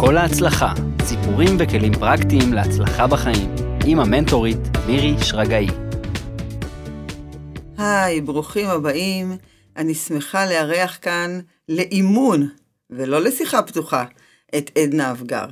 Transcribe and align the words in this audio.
כל 0.00 0.16
ההצלחה, 0.16 0.72
סיפורים 1.02 1.56
וכלים 1.58 1.92
פרקטיים 1.92 2.52
להצלחה 2.52 3.06
בחיים, 3.06 3.54
עם 3.86 4.00
המנטורית 4.00 4.58
מירי 4.86 5.14
שרגאי. 5.22 5.66
היי, 7.78 8.20
ברוכים 8.20 8.68
הבאים. 8.68 9.36
אני 9.76 9.94
שמחה 9.94 10.46
לארח 10.46 10.98
כאן 11.02 11.40
לאימון, 11.68 12.48
ולא 12.90 13.20
לשיחה 13.20 13.62
פתוחה, 13.62 14.04
את 14.58 14.70
עדנה 14.78 15.10
אבגר. 15.10 15.46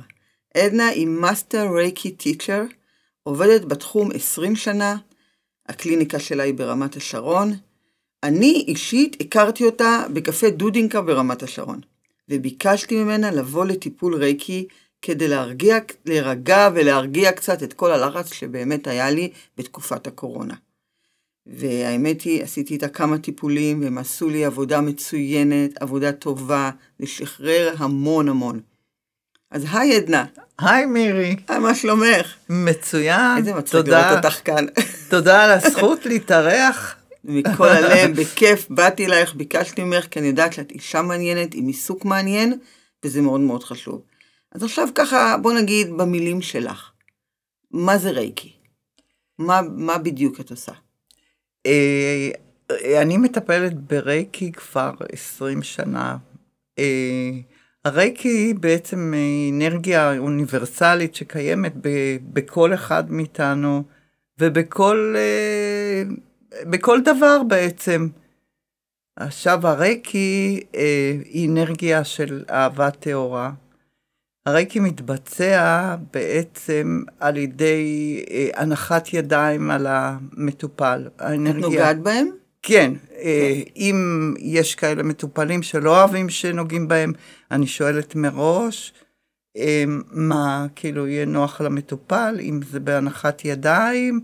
עדנה 0.57 0.87
היא 0.87 1.07
master 1.07 1.67
רייקי 1.75 2.11
teacher, 2.11 2.63
עובדת 3.23 3.65
בתחום 3.65 4.09
20 4.13 4.55
שנה, 4.55 4.95
הקליניקה 5.69 6.19
שלה 6.19 6.43
היא 6.43 6.53
ברמת 6.53 6.95
השרון. 6.95 7.53
אני 8.23 8.65
אישית 8.67 9.17
הכרתי 9.21 9.65
אותה 9.65 10.03
בקפה 10.13 10.49
דודינקה 10.49 11.01
ברמת 11.01 11.43
השרון, 11.43 11.79
וביקשתי 12.29 13.03
ממנה 13.03 13.31
לבוא 13.31 13.65
לטיפול 13.65 14.15
רייקי 14.15 14.67
כדי 15.01 15.27
להרגיע, 15.27 15.77
להירגע 16.05 16.69
ולהרגיע 16.75 17.31
קצת 17.31 17.63
את 17.63 17.73
כל 17.73 17.91
הלחץ 17.91 18.33
שבאמת 18.33 18.87
היה 18.87 19.11
לי 19.11 19.31
בתקופת 19.57 20.07
הקורונה. 20.07 20.53
והאמת 21.47 22.21
היא, 22.21 22.43
עשיתי 22.43 22.73
איתה 22.73 22.87
כמה 22.87 23.17
טיפולים, 23.17 23.81
והם 23.81 23.97
עשו 23.97 24.29
לי 24.29 24.45
עבודה 24.45 24.81
מצוינת, 24.81 25.81
עבודה 25.81 26.11
טובה, 26.11 26.71
לשחרר 26.99 27.73
המון 27.77 28.29
המון. 28.29 28.59
אז 29.51 29.65
היי 29.71 29.95
עדנה. 29.95 30.25
היי 30.59 30.85
מירי. 30.85 31.35
היי, 31.47 31.59
מה 31.59 31.75
שלומך? 31.75 32.33
מצוין. 32.49 33.37
איזה 33.37 33.53
מצחיק 33.53 33.87
לראות 33.87 34.17
אותך 34.25 34.39
כאן. 34.45 34.65
תודה 35.09 35.43
על 35.43 35.51
הזכות 35.51 36.05
להתארח. 36.05 36.95
מכל 37.25 37.67
הלב, 37.67 38.15
בכיף, 38.19 38.69
באתי 38.69 39.05
אלייך, 39.05 39.35
ביקשתי 39.35 39.83
ממך, 39.83 40.05
כי 40.05 40.19
אני 40.19 40.27
יודעת 40.27 40.53
שאת 40.53 40.71
אישה 40.71 41.01
מעניינת, 41.01 41.53
עם 41.53 41.67
עיסוק 41.67 42.05
מעניין, 42.05 42.57
וזה 43.03 43.21
מאוד 43.21 43.39
מאוד 43.39 43.63
חשוב. 43.63 44.01
אז 44.51 44.63
עכשיו 44.63 44.87
ככה, 44.95 45.35
בוא 45.41 45.53
נגיד 45.53 45.97
במילים 45.97 46.41
שלך, 46.41 46.91
מה 47.71 47.97
זה 47.97 48.11
רייקי? 48.11 48.53
מה, 49.39 49.61
מה 49.75 49.97
בדיוק 49.97 50.39
את 50.39 50.51
עושה? 50.51 50.71
אה, 51.65 52.31
אני 53.01 53.17
מטפלת 53.17 53.73
ברייקי 53.73 54.51
כבר 54.51 54.91
20 55.11 55.63
שנה. 55.63 56.17
אה, 56.79 57.29
הרייקי 57.85 58.53
בעצם 58.53 59.13
אנרגיה 59.53 60.17
אוניברסלית 60.17 61.15
שקיימת 61.15 61.73
בכל 62.33 62.73
אחד 62.73 63.11
מאיתנו 63.11 63.83
ובכל 64.39 65.15
אה, 65.17 66.03
בכל 66.63 67.01
דבר 67.01 67.43
בעצם. 67.47 68.07
עכשיו 69.15 69.67
הרייקי 69.67 70.63
היא 71.25 71.49
אנרגיה 71.49 72.03
של 72.03 72.43
אהבה 72.49 72.91
טהורה. 72.91 73.51
הרייקי 74.45 74.79
מתבצע 74.79 75.95
בעצם 76.13 77.03
על 77.19 77.37
ידי 77.37 78.23
אה, 78.31 78.49
הנחת 78.55 79.13
ידיים 79.13 79.71
על 79.71 79.87
המטופל. 79.89 81.07
האנרגיה... 81.19 81.59
את 81.59 81.63
נוגעת 81.65 81.99
בהם? 81.99 82.27
כן, 82.61 82.93
אה, 83.17 83.61
אם 83.75 83.95
יש 84.39 84.75
כאלה 84.75 85.03
מטופלים 85.03 85.63
שלא 85.63 85.99
אוהבים 85.99 86.29
שנוגעים 86.29 86.87
בהם, 86.87 87.13
אני 87.51 87.67
שואלת 87.67 88.15
מראש 88.15 88.93
אה, 89.57 89.83
מה 90.11 90.65
כאילו 90.75 91.07
יהיה 91.07 91.25
נוח 91.25 91.61
למטופל, 91.61 92.37
אם 92.41 92.59
זה 92.71 92.79
בהנחת 92.79 93.45
ידיים 93.45 94.19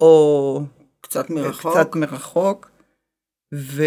או 0.00 0.62
קצת 1.06 1.30
מרחוק. 1.30 1.72
קצת 1.72 1.96
מרחוק. 1.96 2.70
ו... 3.54 3.82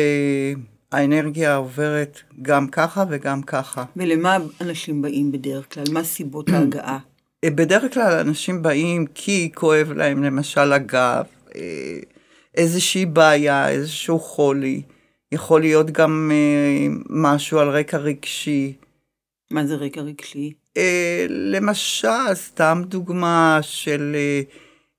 האנרגיה 0.92 1.56
עוברת 1.56 2.20
גם 2.42 2.67
ככה 2.67 3.03
וגם 3.09 3.42
ככה. 3.42 3.84
ולמה 3.95 4.38
אנשים 4.62 5.02
באים 5.02 5.31
בדרך 5.31 5.73
כלל? 5.73 5.84
מה 5.92 6.03
סיבות 6.03 6.50
ההגעה? 6.53 7.00
בדרך 7.45 7.94
כלל 7.94 8.20
אנשים 8.20 8.62
באים 8.62 9.06
כי 9.16 9.52
כואב 9.56 9.92
להם 9.92 10.23
למשל 10.23 10.73
הגב, 10.73 11.23
אה, 11.56 12.00
איזושהי 12.56 13.06
בעיה, 13.06 13.69
איזשהו 13.69 14.19
חולי. 14.19 14.81
יכול 15.31 15.62
להיות 15.62 15.91
גם 15.91 16.31
אה, 16.34 16.88
משהו 17.09 17.59
על 17.59 17.69
רקע 17.69 17.97
רגשי. 17.97 18.74
מה 19.51 19.66
זה 19.66 19.75
רקע 19.75 20.01
רגשי? 20.01 20.53
אה, 20.78 21.25
למשל, 21.30 22.34
סתם 22.34 22.81
דוגמה 22.86 23.59
של 23.62 24.16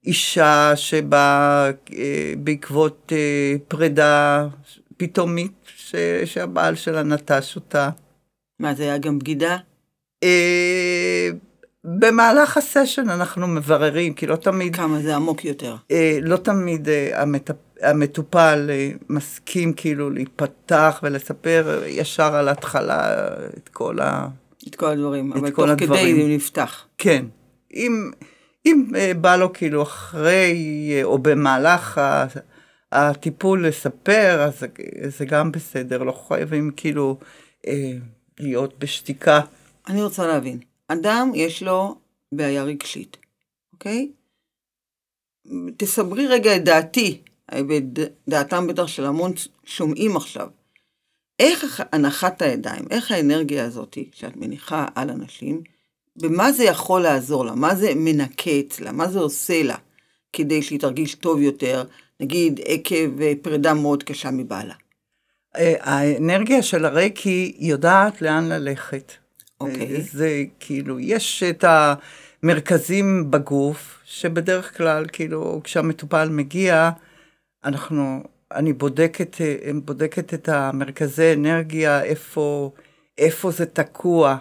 אישה 0.06 0.72
שבאה 0.76 1.70
בעקבות 2.38 3.12
פרידה 3.68 4.46
פתאומית 4.96 5.52
ש... 5.76 5.94
שהבעל 6.24 6.74
שלה 6.74 7.02
נטש 7.02 7.56
אותה. 7.56 7.90
מה, 8.58 8.74
זה 8.74 8.82
היה 8.82 8.98
גם 8.98 9.18
בגידה? 9.18 9.56
אה, 10.22 11.30
במהלך 11.84 12.56
הסשן 12.56 13.10
אנחנו 13.10 13.46
מבררים, 13.46 14.14
כי 14.14 14.26
לא 14.26 14.36
תמיד... 14.36 14.76
כמה 14.76 14.98
זה 14.98 15.16
עמוק 15.16 15.44
יותר. 15.44 15.76
אה, 15.90 16.18
לא 16.22 16.36
תמיד 16.36 16.88
אה, 16.88 17.22
המטפ... 17.22 17.54
המטופל 17.82 18.70
אה, 18.70 18.90
מסכים 19.08 19.72
כאילו 19.72 20.10
להיפתח 20.10 21.00
ולספר 21.02 21.82
ישר 21.86 22.34
על 22.34 22.48
ההתחלה 22.48 23.28
את 23.56 23.68
כל 23.68 24.00
ה... 24.00 24.28
את 24.68 24.74
כל 24.74 24.86
הדברים, 24.86 25.32
את 25.32 25.36
אבל 25.36 25.50
כל 25.50 25.62
תוך 25.62 25.70
הדברים. 25.70 26.14
כדי 26.14 26.22
הוא 26.22 26.30
נפתח. 26.30 26.86
כן. 26.98 27.24
אם, 27.74 28.10
אם 28.66 28.84
אה, 28.96 29.14
בא 29.14 29.36
לו 29.36 29.52
כאילו 29.52 29.82
אחרי 29.82 30.54
אה, 30.92 31.04
או 31.04 31.18
במהלך. 31.18 32.00
הטיפול 32.92 33.66
לספר, 33.66 34.42
אז 34.42 34.64
זה 35.18 35.24
גם 35.24 35.52
בסדר, 35.52 36.02
לא 36.02 36.12
חייבים 36.28 36.70
כאילו 36.76 37.18
אה, 37.66 37.92
להיות 38.40 38.78
בשתיקה. 38.78 39.40
אני 39.88 40.02
רוצה 40.02 40.26
להבין, 40.26 40.58
אדם 40.88 41.32
יש 41.34 41.62
לו 41.62 41.98
בעיה 42.32 42.62
רגשית, 42.62 43.16
אוקיי? 43.72 44.12
תסברי 45.76 46.26
רגע 46.26 46.56
את 46.56 46.64
דעתי, 46.64 47.22
ודעתם 47.54 48.66
בטח 48.66 48.86
של 48.86 49.04
המון 49.04 49.32
שומעים 49.64 50.16
עכשיו. 50.16 50.48
איך 51.38 51.82
הנחת 51.92 52.42
הידיים, 52.42 52.84
איך 52.90 53.10
האנרגיה 53.10 53.64
הזאת 53.64 53.98
שאת 54.12 54.36
מניחה 54.36 54.86
על 54.94 55.10
אנשים, 55.10 55.62
במה 56.20 56.52
זה 56.52 56.64
יכול 56.64 57.02
לעזור 57.02 57.44
לה? 57.44 57.54
מה 57.54 57.74
זה 57.74 57.92
מנקה 57.96 58.50
אצלה? 58.60 58.92
מה 58.92 59.08
זה 59.08 59.18
עושה 59.18 59.62
לה? 59.62 59.76
כדי 60.32 60.62
שהיא 60.62 60.80
תרגיש 60.80 61.14
טוב 61.14 61.40
יותר, 61.40 61.84
נגיד 62.20 62.60
עקב 62.64 63.20
אה, 63.20 63.32
פרידה 63.42 63.74
מאוד 63.74 64.02
קשה 64.02 64.30
מבעלה? 64.30 64.74
אה, 65.56 65.74
האנרגיה 65.80 66.62
של 66.62 66.84
הרייקי 66.84 67.56
יודעת 67.58 68.22
לאן 68.22 68.48
ללכת. 68.48 69.12
אוקיי. 69.60 69.96
Okay. 69.96 70.00
זה 70.12 70.44
כאילו, 70.60 71.00
יש 71.00 71.42
את 71.42 71.64
המרכזים 72.42 73.30
בגוף, 73.30 73.98
שבדרך 74.04 74.76
כלל, 74.76 75.04
כאילו, 75.12 75.60
כשהמטופל 75.64 76.28
מגיע, 76.28 76.90
אנחנו, 77.64 78.22
אני 78.54 78.72
בודקת, 78.72 79.40
אה, 79.40 79.70
בודקת 79.84 80.34
את 80.34 80.48
המרכזי 80.48 81.32
אנרגיה, 81.32 82.02
איפה, 82.02 82.70
איפה 83.18 83.50
זה 83.50 83.66
תקוע. 83.66 84.36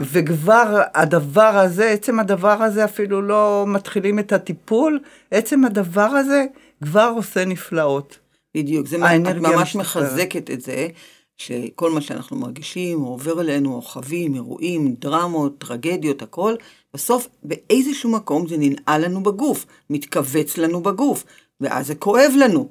וכבר 0.00 0.82
הדבר 0.94 1.42
הזה, 1.58 1.90
עצם 1.90 2.20
הדבר 2.20 2.62
הזה, 2.62 2.84
אפילו 2.84 3.22
לא 3.22 3.64
מתחילים 3.66 4.18
את 4.18 4.32
הטיפול, 4.32 5.00
עצם 5.30 5.64
הדבר 5.64 6.02
הזה 6.02 6.44
כבר 6.84 7.12
עושה 7.16 7.44
נפלאות. 7.44 8.18
בדיוק, 8.56 8.86
זה 8.86 8.96
את 8.96 9.36
ממש 9.36 9.76
מחזקת 9.76 10.50
את 10.50 10.60
זה, 10.60 10.88
שכל 11.36 11.90
מה 11.90 12.00
שאנחנו 12.00 12.36
מרגישים, 12.36 13.02
או 13.02 13.08
עובר 13.08 13.40
אלינו, 13.40 13.74
או 13.74 13.82
חווים, 13.82 14.34
אירועים, 14.34 14.94
דרמות, 14.98 15.58
טרגדיות, 15.58 16.22
הכל, 16.22 16.54
בסוף 16.94 17.28
באיזשהו 17.42 18.10
מקום 18.10 18.48
זה 18.48 18.56
ננעל 18.58 19.04
לנו 19.04 19.22
בגוף, 19.22 19.66
מתכווץ 19.90 20.58
לנו 20.58 20.82
בגוף, 20.82 21.24
ואז 21.60 21.86
זה 21.86 21.94
כואב 21.94 22.32
לנו. 22.36 22.68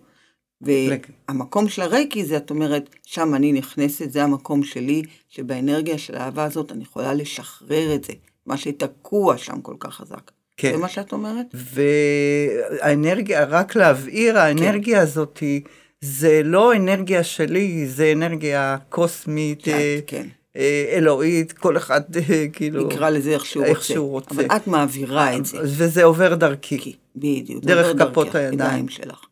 והמקום 0.66 1.70
של 1.70 1.82
הרייקי 1.82 2.26
זה, 2.26 2.38
את 2.38 2.50
אומרת, 2.50 2.90
שם 3.06 3.36
אני 3.36 3.52
נכנסת, 3.52 4.12
זה 4.12 4.24
המקום 4.24 4.64
שלי, 4.64 5.02
שבאנרגיה 5.30 5.98
של 5.98 6.16
האהבה 6.16 6.44
הזאת 6.44 6.72
אני 6.72 6.84
יכולה 6.84 7.14
לשחרר 7.14 7.96
את 7.96 8.04
זה, 8.04 8.14
מה 8.46 8.58
שתקוע 8.58 9.38
שם 9.38 9.62
כל 9.62 9.76
כך 9.80 9.96
חזק. 9.96 10.32
כן. 10.58 10.72
זה 10.72 10.78
מה 10.78 10.90
שאת 10.90 11.14
אומרת? 11.14 11.46
והאנרגיה, 11.54 13.44
רק 13.44 13.76
להבהיר, 13.76 14.38
האנרגיה 14.38 14.98
כן. 14.98 15.04
הזאת 15.04 15.38
היא, 15.38 15.62
זה 16.02 16.42
לא 16.44 16.76
אנרגיה 16.76 17.24
שלי, 17.24 17.88
זה 17.88 18.12
אנרגיה 18.12 18.78
קוסמית. 18.90 19.64
כן, 19.64 19.72
אה, 19.72 20.00
כן. 20.08 20.28
אה, 20.58 20.86
אלוהית, 20.90 21.54
כל 21.54 21.78
אחד 21.78 22.02
אה, 22.16 22.46
כאילו... 22.54 22.92
יקרא 22.92 23.10
לזה 23.10 23.32
איך 23.32 23.46
שהוא, 23.46 23.66
איך 23.66 23.78
רוצה. 23.78 23.94
שהוא 23.94 24.10
רוצה. 24.10 24.36
אבל 24.36 24.46
את 24.46 24.68
מעבירה 24.68 25.38
את 25.38 25.46
זה. 25.46 25.58
וזה 25.62 26.04
עובר 26.04 26.36
דרכי. 26.36 26.96
בדיוק. 27.16 27.64
דרך 27.64 27.98
כפות 27.98 28.36
הידיים. 28.36 28.90
שלך. 28.90 29.26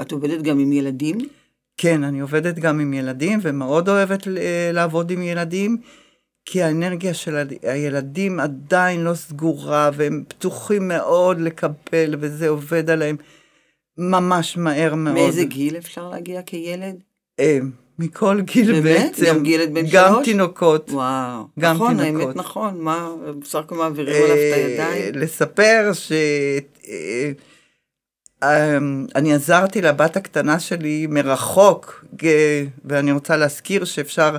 את 0.00 0.12
עובדת 0.12 0.42
גם 0.42 0.58
עם 0.58 0.72
ילדים? 0.72 1.18
כן, 1.76 2.04
אני 2.04 2.20
עובדת 2.20 2.58
גם 2.58 2.80
עם 2.80 2.94
ילדים, 2.94 3.38
ומאוד 3.42 3.88
אוהבת 3.88 4.22
לעבוד 4.72 5.10
עם 5.10 5.22
ילדים, 5.22 5.76
כי 6.44 6.62
האנרגיה 6.62 7.14
של 7.14 7.36
הילדים 7.62 8.40
עדיין 8.40 9.04
לא 9.04 9.14
סגורה, 9.14 9.90
והם 9.94 10.24
פתוחים 10.28 10.88
מאוד 10.88 11.40
לקבל, 11.40 12.14
וזה 12.20 12.48
עובד 12.48 12.90
עליהם 12.90 13.16
ממש 13.98 14.56
מהר 14.56 14.94
מאוד. 14.94 15.14
מאיזה 15.14 15.44
גיל 15.44 15.76
אפשר 15.76 16.08
להגיע 16.08 16.42
כילד? 16.42 17.02
אה, 17.40 17.58
מכל 17.98 18.40
גיל 18.40 18.72
באמת? 18.72 18.84
בעצם. 18.84 19.24
גם 19.26 19.42
גיל 19.42 19.66
בן 19.66 19.86
גם 19.90 20.12
שלוש? 20.12 20.24
תינוקות. 20.24 20.90
וואו. 20.90 21.44
גם 21.58 21.74
נכון, 21.74 22.04
תינוקות. 22.04 22.22
האמת 22.26 22.36
נכון, 22.36 22.80
מה, 22.80 23.10
בסך 23.38 23.58
הכל 23.58 23.74
מעבירים 23.74 24.22
עליו 24.22 24.36
את 24.36 24.52
אה, 24.52 24.54
הידיים? 24.54 25.14
לספר 25.14 25.90
ש... 25.92 26.12
אה, 28.44 28.78
אני 29.14 29.34
עזרתי 29.34 29.82
לבת 29.82 30.16
הקטנה 30.16 30.60
שלי 30.60 31.06
מרחוק, 31.10 32.04
ואני 32.84 33.12
רוצה 33.12 33.36
להזכיר 33.36 33.84
שאפשר 33.84 34.36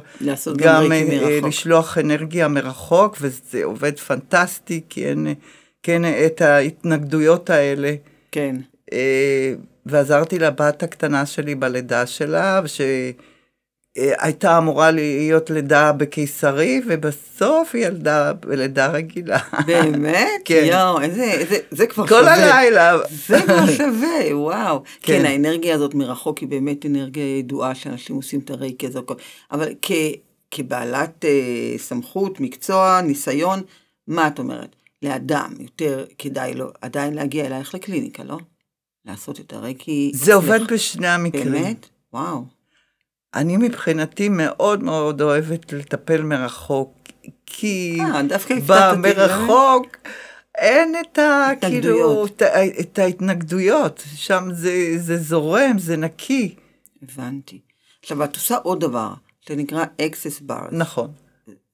גם 0.57 0.91
אה. 0.91 1.39
לשלוח 1.43 1.97
אנרגיה 1.97 2.47
מרחוק, 2.47 3.17
וזה 3.21 3.63
עובד 3.63 3.99
פנטסטי, 3.99 4.81
כי 4.89 5.05
אין, 5.05 5.27
אין 5.87 6.05
את 6.25 6.41
ההתנגדויות 6.41 7.49
האלה. 7.49 7.93
כן. 8.31 8.55
אה, 8.93 9.53
ועזרתי 9.85 10.39
לבת 10.39 10.83
הקטנה 10.83 11.25
שלי 11.25 11.55
בלידה 11.55 12.05
שלה, 12.05 12.61
שהייתה 13.97 14.57
אמורה 14.57 14.91
להיות 14.91 15.49
לידה 15.49 15.91
בקיסרי, 15.91 16.81
ובסוף 16.87 17.75
היא 17.75 17.85
ילדה 17.85 18.33
בלידה 18.33 18.87
רגילה. 18.87 19.39
באמת? 19.65 20.41
כן. 20.45 20.63
יואו, 20.65 21.01
איזה, 21.01 21.23
איזה, 21.23 21.57
זה 21.71 21.87
כבר 21.87 22.07
כל 22.07 22.19
שווה. 22.19 22.33
הלילה. 22.33 22.97
זה 23.27 23.41
כבר 23.45 23.67
שווה, 23.77 24.37
וואו. 24.37 24.83
כן. 25.01 25.19
כן. 25.19 25.25
האנרגיה 25.25 25.75
הזאת 25.75 25.93
מרחוק 25.93 26.37
היא 26.37 26.49
באמת 26.49 26.85
אנרגיה 26.85 27.37
ידועה 27.37 27.75
שאנשים 27.75 28.15
עושים 28.15 28.39
את 28.39 28.49
הרייקי 28.49 28.87
הזה. 28.87 28.99
אבל 29.51 29.73
כ, 29.81 29.91
כבעלת 30.51 31.25
אה, 31.25 31.77
סמכות, 31.77 32.39
מקצוע, 32.39 33.01
ניסיון, 33.01 33.61
מה 34.07 34.27
את 34.27 34.39
אומרת? 34.39 34.75
לאדם 35.01 35.53
יותר 35.59 36.05
כדאי 36.17 36.53
לו 36.53 36.67
עדיין 36.81 37.13
להגיע 37.13 37.45
אלייך 37.45 37.75
לקליניקה, 37.75 38.23
לא? 38.23 38.37
לעשות 39.05 39.39
את 39.39 39.53
הרייקי. 39.53 40.11
זה 40.13 40.33
עובד. 40.33 40.59
בשני 40.71 41.07
המקרים. 41.07 41.51
באמת? 41.51 41.85
וואו. 42.13 42.54
אני 43.35 43.57
מבחינתי 43.57 44.29
מאוד 44.29 44.83
מאוד 44.83 45.21
אוהבת 45.21 45.73
לטפל 45.73 46.21
מרחוק, 46.21 46.93
כי 47.45 47.97
אה, 48.01 48.23
דווקא. 48.23 48.55
במרחוק 48.67 49.97
אין 50.57 50.95
את 51.01 51.19
ה... 51.19 51.47
כאילו. 51.61 52.25
את, 52.79 52.99
ההתנגדויות, 52.99 54.03
שם 54.15 54.43
זה, 54.53 54.93
זה 54.97 55.17
זורם, 55.17 55.77
זה 55.77 55.97
נקי. 55.97 56.55
הבנתי. 57.01 57.59
עכשיו, 58.01 58.23
את 58.23 58.35
עושה 58.35 58.57
עוד 58.57 58.79
דבר, 58.79 59.13
שנקרא 59.41 59.85
access 60.01 60.49
bars. 60.49 60.71
נכון. 60.71 61.11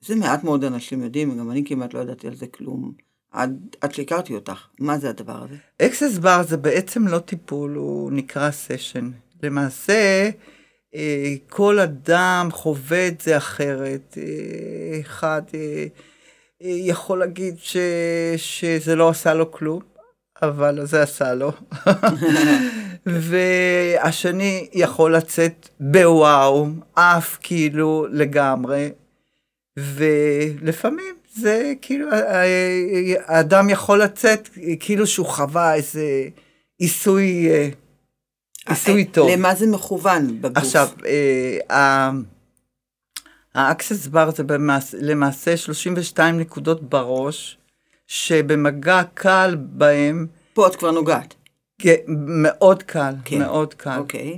זה 0.02 0.16
מעט 0.16 0.44
מאוד 0.44 0.64
אנשים 0.64 1.04
יודעים, 1.04 1.38
גם 1.38 1.52
אני 1.52 1.64
כמעט 1.66 1.94
לא 1.94 2.00
ידעתי 2.00 2.28
על 2.28 2.36
זה 2.36 2.48
כלום, 2.48 2.92
עד, 3.32 3.76
עד 3.82 3.94
שהכרתי 3.94 4.36
אותך. 4.36 4.68
מה 4.80 4.98
זה 4.98 5.10
הדבר 5.10 5.44
הזה? 5.44 5.56
אקסס 5.82 6.18
בר 6.18 6.44
זה 6.44 6.58
בעצם 6.58 7.08
לא 7.08 7.20
טיפול, 7.20 7.76
הוא 7.76 8.12
נקרא 8.12 8.52
סשן. 8.52 9.12
למעשה, 9.44 10.30
כל 11.50 11.80
אדם 11.80 12.50
חווה 12.52 13.08
את 13.08 13.22
זה 13.22 13.38
אחרת. 13.38 14.18
אה, 14.18 15.00
אחד 15.02 15.42
אה, 15.54 15.86
אה, 16.64 16.70
יכול 16.70 17.20
להגיד 17.20 17.56
ש, 17.58 17.78
שזה 18.38 18.96
לא 18.96 19.10
עשה 19.10 19.34
לו 19.34 19.52
כלום, 19.52 19.82
אבל 20.42 20.86
זה 20.86 21.02
עשה 21.02 21.34
לו. 21.34 21.52
והשני 23.06 24.70
יכול 24.74 25.16
לצאת 25.16 25.70
בוואו, 25.80 26.68
עף 26.96 27.38
כאילו 27.42 28.08
לגמרי, 28.12 28.90
ולפעמים 29.80 31.16
זה 31.36 31.74
כאילו, 31.82 32.08
האדם 33.26 33.70
יכול 33.70 34.04
לצאת 34.04 34.50
כאילו 34.80 35.08
שהוא 35.08 35.26
חווה 35.26 35.74
איזה 35.74 36.28
עיסוי, 36.78 37.50
אה, 38.68 38.74
עיסוי 38.74 39.06
טוב. 39.06 39.30
למה 39.30 39.56
זה 39.56 39.68
מכוון 39.68 40.42
בגוף? 40.42 40.58
עכשיו, 40.58 40.88
אה, 41.70 42.12
ה 43.56 43.63
Access 43.63 44.08
Bar 44.08 44.30
זה 44.32 44.44
למעשה 45.02 45.58
32 45.58 46.40
נקודות 46.40 46.90
בראש, 46.90 47.58
שבמגע 48.08 49.02
קל 49.14 49.56
בהם, 49.60 50.28
פה 50.54 50.68
את 50.68 50.76
כבר 50.76 50.92
נוגעת. 50.92 51.34
כן, 51.82 51.96
מאוד 52.08 52.84
קל, 52.84 53.14
כן. 53.26 53.40
מאוד 53.40 53.74
קל. 53.74 53.98
אוקיי. 53.98 54.38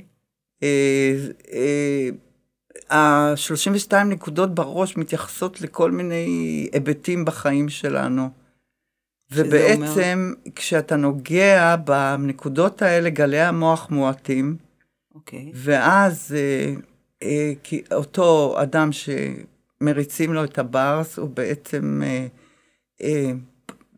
ה-32 2.90 3.94
נקודות 3.94 4.56
בראש 4.56 4.98
מתייחסות 4.98 5.62
לכל 5.62 5.92
מיני 5.92 6.70
היבטים 6.74 7.26
בחיים 7.26 7.70
שלנו. 7.70 8.43
ובעצם, 9.32 10.34
כשאתה 10.56 10.96
נוגע 10.96 11.76
בנקודות 11.76 12.82
האלה, 12.82 13.10
גלי 13.10 13.40
המוח 13.40 13.88
מואטים, 13.92 14.56
אוקיי. 15.16 15.52
ואז 15.54 16.36
אה, 16.38 16.74
אה, 17.24 17.54
כי 17.64 17.82
אותו 17.94 18.56
אדם 18.62 18.90
שמריצים 18.92 20.34
לו 20.34 20.44
את 20.44 20.60
ה 20.60 20.69
bars, 20.69 21.18
הוא 21.20 21.30
בעצם 21.30 22.02
אה, 22.06 22.26
אה, 23.04 23.32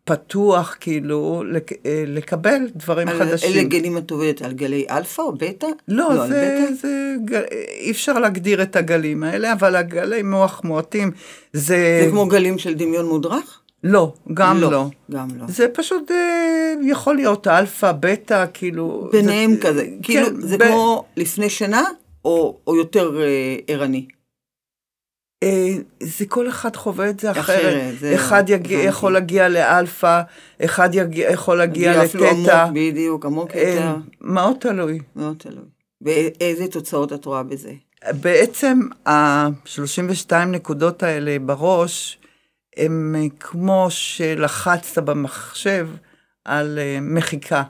פתוח 0.04 0.76
כאילו 0.80 1.44
לק, 1.52 1.72
אה, 1.86 2.04
לקבל 2.08 2.62
דברים 2.76 3.08
על 3.08 3.20
חדשים. 3.20 3.52
איזה 3.54 3.64
גלים 3.64 3.98
את 3.98 4.12
עובדת? 4.12 4.42
על 4.42 4.54
גלי 4.54 4.86
אלפא 4.90 5.22
או 5.22 5.32
בטא? 5.36 5.68
לא, 5.88 6.12
על 6.12 6.30
זה, 6.30 6.60
בטא? 6.66 6.74
זה, 6.82 7.16
גל- 7.26 7.44
אי 7.80 7.92
אפשר 7.92 8.20
להגדיר 8.20 8.62
את 8.62 8.76
הגלים 8.76 9.24
האלה, 9.24 9.54
אבל 9.54 9.76
הגלי 9.76 10.22
מוח 10.24 10.62
מואטים 10.64 11.12
זה... 11.54 12.02
זה 12.04 12.08
כמו 12.12 12.26
גלים 12.28 12.58
של 12.58 12.74
דמיון 12.74 13.06
מודרך? 13.06 13.62
לא, 13.88 14.14
גם 14.34 14.62
לא. 14.62 14.72
לא. 14.72 14.90
גם 15.12 15.28
לא. 15.38 15.46
זה 15.48 15.68
פשוט 15.74 16.12
אה, 16.12 16.74
יכול 16.84 17.16
להיות 17.16 17.48
אלפא, 17.48 17.92
בטא, 18.00 18.46
כאילו... 18.54 19.10
ביניהם 19.12 19.52
זה, 19.56 19.62
כזה. 19.62 19.88
כאילו, 20.04 20.28
זה 20.42 20.58
ב- 20.58 20.64
כמו 20.64 21.06
לפני 21.18 21.50
שינה, 21.50 21.84
או, 22.26 22.58
או 22.68 22.76
יותר 22.76 23.22
אה, 23.22 23.56
ערני? 23.68 24.08
אה, 25.44 25.74
זה 26.00 26.26
כל 26.26 26.50
אחד 26.50 26.76
חווה 26.76 27.10
את 27.10 27.20
זה 27.20 27.32
אחרת. 27.32 27.46
אחרת, 27.46 28.00
זהו, 28.00 28.16
אחד 28.16 28.44
יגיע. 28.50 28.80
יכול 28.80 29.14
להגיע 29.14 29.50
לאלפא, 29.50 30.22
אחד 30.66 30.90
יגיע, 30.94 31.32
יכול 31.32 31.58
להגיע 31.58 32.08
זה 32.08 32.18
לתטא. 32.18 32.64
עמוק, 32.64 32.74
בדיוק, 32.76 33.26
עמוק 33.26 33.52
אה, 33.52 33.70
יותר. 33.70 33.96
מאוד 34.22 34.56
תלוי. 34.60 35.00
מאוד 35.16 35.36
תלוי. 35.38 35.66
ואיזה 36.02 36.68
תוצאות 36.68 37.14
את 37.14 37.26
רואה 37.26 37.44
בזה? 37.44 37.72
בעצם 38.22 38.80
ה-32 39.06 40.36
נקודות 40.36 41.04
האלה 41.04 41.38
בראש, 41.40 42.18
הם 42.78 43.16
אה, 43.18 43.26
כמו 43.40 43.88
שלחצת 43.90 45.04
במחשב 45.04 45.90
על 46.46 46.80
אה, 46.80 46.98
מחיקה. 47.02 47.64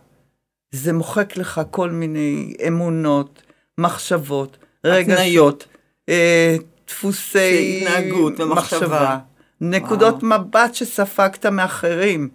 זה 0.72 0.94
מוחק 0.94 1.38
לך 1.38 1.62
כל 1.72 1.90
מיני 1.90 2.54
אמונות, 2.68 3.42
מחשבות, 3.78 4.58
רגשות. 4.86 5.68
אה, 6.10 6.56
דפוסי 6.88 7.82
התנהגות 7.82 8.40
ומחשבה. 8.40 9.18
נקודות 9.62 10.24
מבט 10.24 10.74
שספגת 10.74 11.46
מאחרים. 11.46 12.30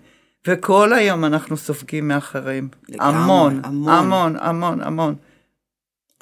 וכל 0.46 0.92
היום 0.92 1.24
אנחנו 1.24 1.56
סופגים 1.56 2.08
מאחרים. 2.08 2.68
לגמרי, 2.88 3.16
המון, 3.16 3.60
המון. 3.64 3.92
המון, 3.92 4.36
המון, 4.40 4.80
המון. 4.80 5.14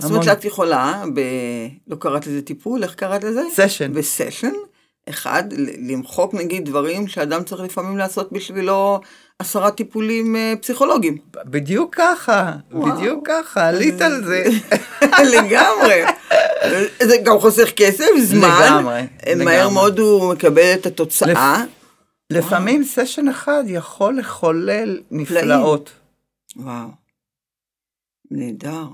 זאת 0.00 0.10
אומרת. 0.10 0.24
שאת 0.24 0.44
יכולה, 0.44 1.04
ב... 1.14 1.20
לא 1.86 1.96
קראת 1.96 2.26
לזה 2.26 2.42
טיפול, 2.42 2.82
איך 2.82 2.94
קראת 2.94 3.24
לזה? 3.24 3.42
סשן. 3.52 3.92
בסשן, 3.92 4.52
אחד, 5.08 5.44
למחוק 5.88 6.34
נגיד 6.34 6.64
דברים 6.64 7.08
שאדם 7.08 7.44
צריך 7.44 7.60
לפעמים 7.62 7.98
לעשות 7.98 8.32
בשבילו 8.32 9.00
עשרה 9.38 9.70
טיפולים 9.70 10.36
אה, 10.36 10.54
פסיכולוגיים. 10.60 11.18
בדיוק 11.44 11.94
ככה, 11.94 12.52
וואו. 12.72 12.96
בדיוק 12.96 13.28
ככה, 13.28 13.68
עלית 13.68 14.00
על 14.00 14.24
זה. 14.24 14.44
לגמרי. 15.34 16.02
זה 17.02 17.16
גם 17.24 17.38
חוסך 17.38 17.70
כסף, 17.76 18.06
זמן. 18.18 18.60
לגמרי, 18.66 19.00
מהר 19.36 19.58
לגמרי. 19.58 19.74
מאוד 19.74 19.98
הוא 19.98 20.32
מקבל 20.32 20.74
את 20.74 20.86
התוצאה. 20.86 21.64
לפעמים 22.30 22.84
סשן 22.84 23.28
אחד 23.28 23.64
יכול 23.66 24.18
לחולל 24.18 25.00
נפלאות. 25.10 25.90
וואו. 26.56 26.88
נהדר. 28.30 28.84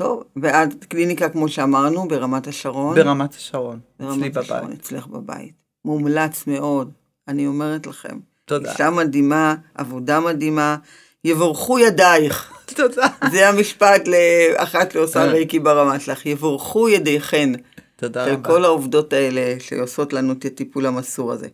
טוב, 0.00 0.24
ואת 0.36 0.84
קליניקה, 0.84 1.28
כמו 1.28 1.48
שאמרנו, 1.48 2.08
ברמת 2.08 2.46
השרון. 2.46 2.94
ברמת 2.94 3.34
השרון, 3.34 3.78
ברמת 4.00 4.16
אצלי 4.16 4.30
בבית. 4.30 4.50
השרון, 4.50 4.72
אצלך 4.72 5.06
בבית. 5.06 5.52
מומלץ 5.84 6.46
מאוד, 6.46 6.90
אני 7.28 7.46
אומרת 7.46 7.86
לכם. 7.86 8.18
תודה. 8.44 8.72
אישה 8.72 8.90
מדהימה, 8.90 9.54
עבודה 9.74 10.20
מדהימה, 10.20 10.76
יבורכו 11.24 11.78
ידייך. 11.78 12.52
תודה. 12.76 13.06
זה 13.30 13.48
המשפט 13.48 14.08
לאחת 14.08 14.94
לעושה 14.94 15.20
אה. 15.20 15.26
רייקי 15.26 15.58
ברמה 15.58 16.00
שלך, 16.00 16.26
יבורכו 16.26 16.88
ידיכן. 16.88 17.50
תודה 17.96 18.24
של 18.24 18.32
רבה. 18.32 18.48
כל 18.48 18.64
העובדות 18.64 19.12
האלה 19.12 19.56
שעושות 19.58 20.12
לנו 20.12 20.32
את 20.32 20.44
הטיפול 20.44 20.86
המסור 20.86 21.32
הזה. 21.32 21.48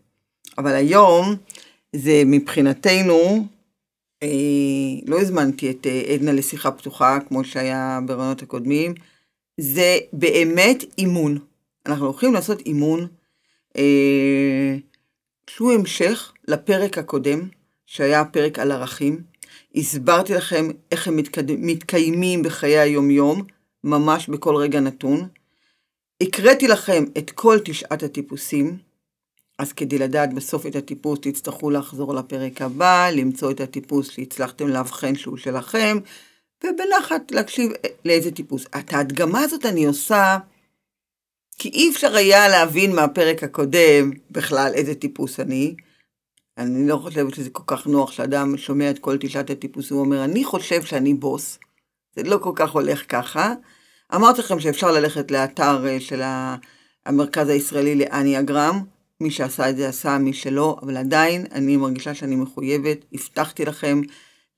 אבל 0.59 0.75
היום, 0.75 1.37
זה 1.93 2.23
מבחינתנו, 2.26 3.47
לא 5.06 5.20
הזמנתי 5.20 5.70
את 5.70 5.87
אה, 5.87 6.00
עדנה 6.14 6.32
לשיחה 6.32 6.70
פתוחה, 6.70 7.18
כמו 7.28 7.44
שהיה 7.44 8.00
ברעיונות 8.06 8.42
הקודמים, 8.42 8.94
זה 9.61 9.99
באמת 10.12 10.85
אימון. 10.99 11.38
אנחנו 11.87 12.06
הולכים 12.06 12.35
לעשות 12.35 12.61
אימון, 12.61 13.06
אה, 13.76 14.76
שהוא 15.50 15.73
המשך 15.73 16.32
לפרק 16.49 16.99
הקודם, 16.99 17.49
שהיה 17.87 18.20
הפרק 18.20 18.58
על 18.58 18.73
ערכים. 18.73 19.23
הסברתי 19.75 20.35
לכם 20.35 20.68
איך 20.92 21.08
הם 21.08 21.16
מתקד... 21.16 21.50
מתקיימים 21.50 22.42
בחיי 22.42 22.78
היומיום, 22.78 23.42
ממש 23.85 24.28
בכל 24.28 24.56
רגע 24.56 24.80
נתון. 24.80 25.28
הקראתי 26.23 26.68
לכם 26.68 27.04
את 27.18 27.30
כל 27.30 27.58
תשעת 27.64 28.02
הטיפוסים, 28.02 28.78
אז 29.58 29.72
כדי 29.72 29.98
לדעת 29.98 30.34
בסוף 30.34 30.66
את 30.66 30.76
הטיפוס 30.76 31.18
תצטרכו 31.22 31.70
לחזור 31.70 32.14
לפרק 32.14 32.62
הבא, 32.62 33.10
למצוא 33.12 33.50
את 33.50 33.60
הטיפוס 33.60 34.10
שהצלחתם 34.10 34.68
לאבחן 34.68 35.14
שהוא 35.14 35.36
שלכם, 35.36 35.98
ובנחת 36.64 37.30
להקשיב 37.30 37.72
לאיזה 38.04 38.30
טיפוס. 38.30 38.66
את 38.78 38.92
ההדגמה 38.92 39.40
הזאת 39.40 39.66
אני 39.66 39.84
עושה 39.84 40.38
כי 41.58 41.68
אי 41.68 41.90
אפשר 41.90 42.16
היה 42.16 42.48
להבין 42.48 42.94
מהפרק 42.94 43.42
הקודם 43.42 44.10
בכלל 44.30 44.72
איזה 44.75 44.94
טיפוס 44.94 45.40
אני. 45.40 45.75
אני 46.58 46.88
לא 46.88 46.96
חושבת 46.96 47.34
שזה 47.34 47.50
כל 47.50 47.62
כך 47.66 47.86
נוח 47.86 48.12
שאדם 48.12 48.56
שומע 48.56 48.90
את 48.90 48.98
כל 48.98 49.16
תשעת 49.20 49.50
הטיפוסים, 49.50 49.96
הוא 49.96 50.04
אומר, 50.04 50.25
אני 50.25 50.44
חושב 50.44 50.82
שאני 50.82 51.14
בוס. 51.14 51.58
זה 52.16 52.22
לא 52.22 52.38
כל 52.38 52.52
כך 52.54 52.70
הולך 52.70 53.04
ככה. 53.08 53.54
אמרתי 54.14 54.40
לכם 54.40 54.60
שאפשר 54.60 54.92
ללכת 54.92 55.30
לאתר 55.30 55.86
אה, 55.86 56.00
של 56.00 56.22
המרכז 57.06 57.48
הישראלי 57.48 57.94
לאניאגרם, 57.94 58.84
מי 59.20 59.30
שעשה 59.30 59.70
את 59.70 59.76
זה 59.76 59.88
עשה, 59.88 60.18
מי 60.18 60.32
שלא, 60.32 60.76
אבל 60.82 60.96
עדיין 60.96 61.46
אני 61.52 61.76
מרגישה 61.76 62.14
שאני 62.14 62.37
מחויבת, 62.37 62.99
הבטחתי 63.12 63.64
לכם 63.64 64.00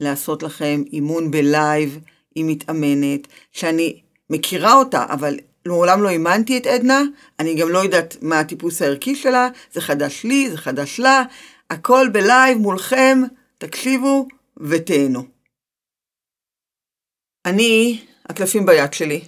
לעשות 0.01 0.43
לכם 0.43 0.83
אימון 0.93 1.31
ב 1.31 1.44
live 1.44 1.99
עם 2.35 2.47
מתאמנת, 2.47 3.29
שאני 3.53 4.01
מכירה 4.31 4.75
אותה, 4.75 5.07
אבל 5.09 5.37
מעולם 5.67 6.03
לא 6.03 6.09
אימנתי 6.09 6.59
את 6.59 6.67
עדנה, 6.67 7.03
אני 7.39 7.55
גם 7.55 7.69
לא 7.69 7.79
יודעת 7.79 8.17
מה 8.23 8.41
הטיפוס 8.41 8.83
הערכי 8.83 9.17
שלה, 9.17 9.49
זה 9.73 9.81
חדש 9.81 10.25
לי, 10.25 10.51
זה 10.51 10.57
חדש 10.57 11.01
לה, 11.01 11.23
הכל 11.71 12.09
ב 12.13 12.22
live 12.22 12.59
מולכם, 12.59 13.19
תקשיבו 13.59 14.29
ותהנו. 14.61 15.23
אני, 17.47 18.01
הקלפים 18.29 18.67
ביד 18.67 18.93
שלי. 18.93 19.21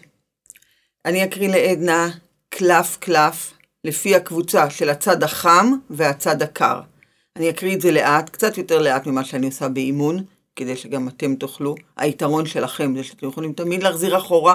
אני 1.05 1.25
אקריא 1.25 1.49
לעדנה 1.49 2.09
קלף 2.49 2.97
קלף 2.97 3.53
לפי 3.85 4.15
הקבוצה 4.17 4.71
של 4.71 4.91
הצד 4.91 5.23
החם 5.23 5.73
והצד 5.91 6.43
הקר. 6.43 6.81
אני 7.37 7.51
אקריא 7.51 7.77
את 7.77 7.81
זה 7.81 7.93
לאט, 7.93 8.31
קצת 8.31 8.59
יותר 8.59 8.83
לאט 8.83 9.07
ממה 9.07 9.25
שאני 9.25 9.47
עושה 9.47 9.69
באימון, 9.69 10.25
כדי 10.57 10.77
שגם 10.77 11.09
אתם 11.09 11.35
תוכלו. 11.35 11.75
היתרון 11.97 12.47
שלכם 12.47 12.97
זה 12.97 13.05
שאתם 13.05 13.29
יכולים 13.29 13.53
תמיד 13.53 13.83
להחזיר 13.83 14.19
אחורה 14.19 14.55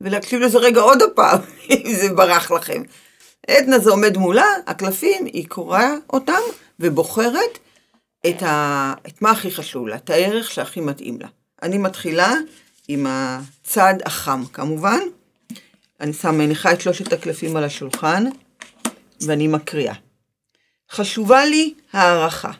ולהקשיב 0.00 0.40
לזה 0.40 0.58
רגע 0.58 0.80
עוד 0.80 1.02
הפעם, 1.02 1.38
אם 1.70 1.94
זה 1.94 2.12
ברח 2.14 2.50
לכם. 2.50 2.82
עדנה 3.48 3.78
זה 3.78 3.90
עומד 3.90 4.16
מולה, 4.16 4.46
הקלפים, 4.66 5.24
היא 5.24 5.48
קוראה 5.48 5.94
אותם 6.12 6.40
ובוחרת 6.80 7.58
את, 8.28 8.42
ה... 8.42 8.94
את 9.06 9.22
מה 9.22 9.30
הכי 9.30 9.50
חשוב 9.50 9.88
לה, 9.88 9.96
את 9.96 10.10
הערך 10.10 10.50
שהכי 10.50 10.80
מתאים 10.80 11.18
לה. 11.20 11.28
אני 11.62 11.78
מתחילה 11.78 12.34
עם 12.88 13.06
הצד 13.08 13.94
החם 14.04 14.44
כמובן. 14.52 14.98
אני 16.00 16.12
שם, 16.12 16.38
מניחה 16.38 16.72
את 16.72 16.80
שלושת 16.80 17.12
הקלפים 17.12 17.56
על 17.56 17.64
השולחן, 17.64 18.24
ואני 19.26 19.48
מקריאה. 19.48 19.94
חשובה 20.90 21.44
לי 21.44 21.74
הערכה, 21.92 22.52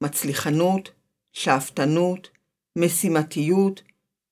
מצליחנות, 0.00 0.90
שאפתנות, 1.32 2.28
משימתיות, 2.78 3.82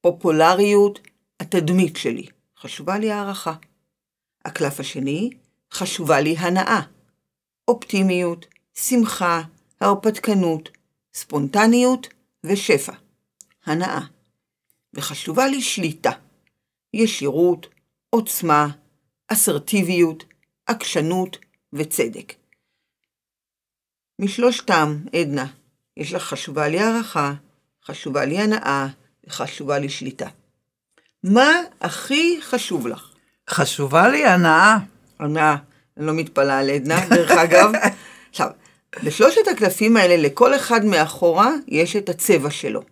פופולריות, 0.01 0.99
התדמית 1.41 1.97
שלי. 1.97 2.27
חשובה 2.59 2.99
לי 2.99 3.11
הערכה. 3.11 3.55
הקלף 4.45 4.81
השני, 4.81 5.31
חשובה 5.73 6.21
לי 6.21 6.37
הנאה, 6.39 6.81
אופטימיות, 7.69 8.47
שמחה, 8.75 9.43
הרפתקנות, 9.81 10.69
ספונטניות 11.15 12.09
ושפע. 12.47 12.93
הנאה. 13.67 14.01
וחשובה 14.95 15.47
לי 15.47 15.63
שליטה, 15.63 16.11
ישירות, 16.95 17.67
עוצמה, 18.11 18.69
אסרטיביות, 19.29 20.25
עקשנות 20.67 21.39
וצדק. 21.73 22.33
משלושתם, 24.19 24.97
עדנה, 25.13 25.47
יש 25.97 26.13
לך 26.13 26.23
חשובה 26.23 26.69
לי 26.69 26.81
הערכה, 26.81 27.33
חשובה 27.87 28.25
לי 28.25 28.39
הנאה 28.39 28.87
וחשובה 29.27 29.79
לי 29.79 29.89
שליטה. 29.89 30.29
מה 31.25 31.51
הכי 31.81 32.39
חשוב 32.43 32.87
לך? 32.87 33.11
חשובה 33.51 34.09
לי 34.09 34.27
הנאה. 34.27 34.79
הנאה, 35.19 35.57
אני 35.97 36.07
לא 36.07 36.13
מתפלאה 36.13 36.59
על 36.59 36.71
עדנה, 36.71 37.07
דרך 37.11 37.31
אגב. 37.31 37.73
עכשיו, 38.31 38.49
בשלושת 39.05 39.49
הקלפים 39.51 39.97
האלה, 39.97 40.17
לכל 40.17 40.55
אחד 40.55 40.85
מאחורה 40.85 41.51
יש 41.69 41.97
את 41.97 42.09
הצבע 42.09 42.51
שלו. 42.51 42.83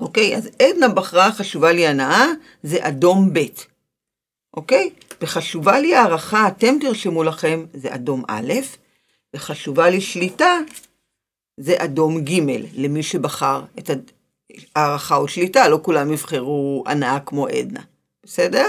אוקיי? 0.00 0.36
אז 0.36 0.50
עדנה 0.62 0.88
בחרה, 0.88 1.32
חשובה 1.32 1.72
לי 1.72 1.86
הנאה, 1.86 2.26
זה 2.62 2.78
אדום 2.80 3.32
ב'. 3.32 3.38
אוקיי? 4.56 4.90
וחשובה 5.20 5.78
לי 5.78 5.94
הערכה, 5.94 6.48
אתם 6.48 6.76
תרשמו 6.80 7.24
לכם, 7.24 7.64
זה 7.74 7.94
אדום 7.94 8.22
א', 8.28 8.52
וחשובה 9.34 9.90
לי 9.90 10.00
שליטה, 10.00 10.58
זה 11.56 11.74
אדום 11.78 12.20
ג', 12.20 12.40
למי 12.74 13.02
שבחר 13.02 13.64
את 13.78 13.90
הערכה 14.76 15.16
או 15.16 15.28
שליטה, 15.28 15.68
לא 15.68 15.78
כולם 15.82 16.12
יבחרו 16.12 16.84
הנאה 16.86 17.20
כמו 17.20 17.46
עדנה. 17.46 17.80
בסדר? 18.22 18.68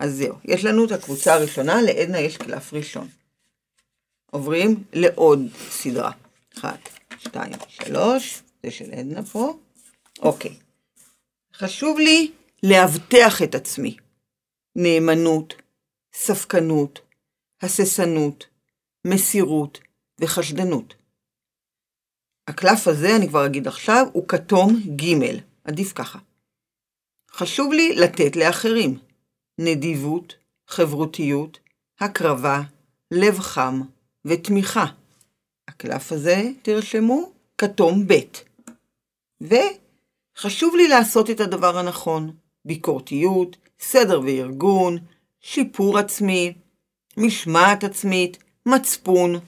אז 0.00 0.14
זהו, 0.16 0.34
יש 0.44 0.64
לנו 0.64 0.84
את 0.84 0.92
הקבוצה 0.92 1.34
הראשונה, 1.34 1.82
לעדנה 1.82 2.20
יש 2.20 2.36
קלף 2.36 2.74
ראשון. 2.74 3.08
עוברים 4.30 4.84
לעוד 4.92 5.48
סדרה. 5.70 6.10
אחת, 6.58 6.88
שתיים, 7.18 7.52
שלוש, 7.68 8.42
זה 8.62 8.70
של 8.70 8.92
עדנה 8.92 9.22
פה. 9.22 9.56
אוקיי. 10.20 10.54
חשוב 11.54 11.98
לי 11.98 12.30
לאבטח 12.62 13.42
את 13.42 13.54
עצמי. 13.54 13.96
נאמנות, 14.76 15.54
ספקנות, 16.14 17.00
הססנות, 17.62 18.46
מסירות 19.06 19.80
וחשדנות. 20.20 20.94
הקלף 22.48 22.88
הזה, 22.88 23.16
אני 23.16 23.28
כבר 23.28 23.46
אגיד 23.46 23.68
עכשיו, 23.68 24.06
הוא 24.12 24.28
כתום 24.28 24.80
ג', 24.96 25.38
עדיף 25.64 25.92
ככה. 25.92 26.18
חשוב 27.30 27.72
לי 27.72 27.96
לתת 27.96 28.36
לאחרים 28.36 28.98
נדיבות, 29.58 30.34
חברותיות, 30.66 31.58
הקרבה, 32.00 32.60
לב 33.10 33.38
חם 33.38 33.80
ותמיכה. 34.24 34.86
הקלף 35.68 36.12
הזה, 36.12 36.42
תרשמו, 36.62 37.32
כתום 37.58 38.06
ב'. 38.06 38.14
וחשוב 39.40 40.76
לי 40.76 40.88
לעשות 40.88 41.30
את 41.30 41.40
הדבר 41.40 41.78
הנכון, 41.78 42.36
ביקורתיות, 42.64 43.56
סדר 43.80 44.20
וארגון, 44.20 44.98
שיפור 45.40 45.98
עצמי, 45.98 46.52
משמעת 47.16 47.84
עצמית, 47.84 48.38
מצפון. 48.66 49.38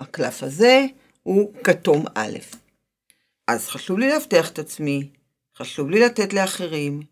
הקלף 0.00 0.42
הזה 0.42 0.86
הוא 1.22 1.52
כתום 1.64 2.04
א'. 2.14 2.38
אז 3.48 3.68
חשוב 3.68 3.98
לי 3.98 4.08
להבטיח 4.08 4.50
את 4.50 4.58
עצמי, 4.58 5.08
חשוב 5.58 5.90
לי 5.90 6.00
לתת 6.00 6.32
לאחרים, 6.32 7.02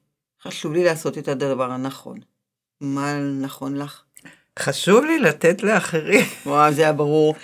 חשוב 0.42 0.72
לי 0.72 0.84
לעשות 0.84 1.18
את 1.18 1.28
הדבר 1.28 1.70
הנכון. 1.70 2.18
מה 2.80 3.18
נכון 3.40 3.76
לך? 3.76 4.02
חשוב 4.58 5.04
לי 5.04 5.18
לתת 5.18 5.62
לאחרים. 5.62 6.24
וואו, 6.46 6.72
זה 6.72 6.82
היה 6.82 6.92
ברור. 6.92 7.34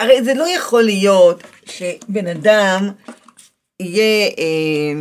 הרי 0.00 0.24
זה 0.24 0.34
לא 0.34 0.48
יכול 0.48 0.82
להיות 0.82 1.42
שבן 1.64 2.26
אדם 2.26 2.90
יהיה... 3.80 4.28
אה, 4.38 4.92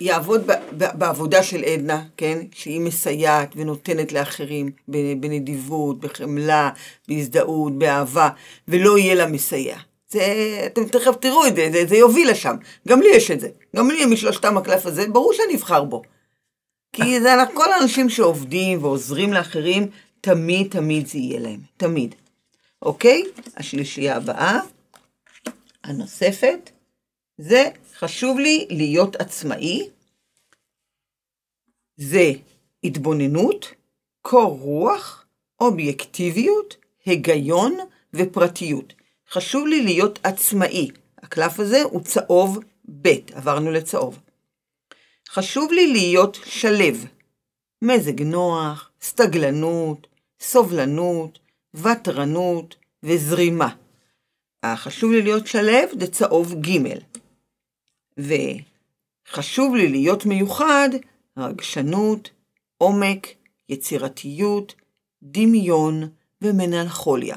יעבוד 0.00 0.50
בעבודה 0.72 1.42
של 1.42 1.64
עדנה, 1.64 2.04
כן? 2.16 2.38
שהיא 2.52 2.80
מסייעת 2.80 3.52
ונותנת 3.56 4.12
לאחרים 4.12 4.70
בנדיבות, 5.20 6.00
בחמלה, 6.00 6.70
בהזדהות, 7.08 7.78
באהבה, 7.78 8.28
ולא 8.68 8.98
יהיה 8.98 9.14
לה 9.14 9.26
מסייע. 9.26 9.78
זה, 10.08 10.22
אתם 10.66 10.84
תכף 10.84 11.16
תראו 11.20 11.46
את 11.46 11.56
זה, 11.56 11.68
זה, 11.72 11.86
זה 11.86 11.96
יוביל 11.96 12.30
לשם. 12.30 12.56
גם 12.88 13.00
לי 13.00 13.08
יש 13.08 13.30
את 13.30 13.40
זה. 13.40 13.48
גם 13.76 13.90
לי 13.90 14.06
משלושתם 14.06 14.56
הקלף 14.56 14.86
הזה, 14.86 15.08
ברור 15.08 15.32
שאני 15.32 15.54
אבחר 15.54 15.84
בו. 15.84 16.02
כי 16.92 17.20
זה 17.20 17.34
כל 17.54 17.72
האנשים 17.72 18.08
שעובדים 18.08 18.84
ועוזרים 18.84 19.32
לאחרים, 19.32 19.86
תמיד 20.20 20.70
תמיד 20.70 21.06
זה 21.06 21.18
יהיה 21.18 21.40
להם. 21.40 21.60
תמיד. 21.76 22.14
אוקיי? 22.82 23.22
השלישייה 23.56 24.16
הבאה, 24.16 24.60
הנוספת. 25.84 26.70
זה 27.38 27.68
חשוב 28.00 28.38
לי 28.38 28.66
להיות 28.70 29.16
עצמאי, 29.16 29.88
זה 31.96 32.32
התבוננות, 32.84 33.66
קור 34.22 34.58
רוח, 34.60 35.24
אובייקטיביות, 35.60 36.76
היגיון 37.04 37.76
ופרטיות. 38.14 38.92
חשוב 39.30 39.66
לי 39.66 39.82
להיות 39.82 40.18
עצמאי. 40.22 40.90
הקלף 41.18 41.60
הזה 41.60 41.82
הוא 41.82 42.02
צהוב 42.02 42.58
ב', 43.02 43.08
עברנו 43.32 43.70
לצהוב. 43.70 44.18
חשוב 45.28 45.72
לי 45.72 45.92
להיות 45.92 46.38
שלב. 46.44 47.06
מזג 47.82 48.22
נוח, 48.22 48.90
סטגלנות, 49.02 50.06
סובלנות, 50.40 51.38
ותרנות 51.74 52.76
וזרימה. 53.02 53.74
חשוב 54.74 55.12
לי 55.12 55.22
להיות 55.22 55.46
שלב 55.46 55.88
זה 56.00 56.06
צהוב 56.06 56.54
ג'. 56.54 57.09
וחשוב 58.20 59.74
לי 59.74 59.88
להיות 59.88 60.26
מיוחד, 60.26 60.88
רגשנות, 61.36 62.30
עומק, 62.78 63.26
יצירתיות, 63.68 64.74
דמיון 65.22 66.08
ומנלכוליה. 66.42 67.36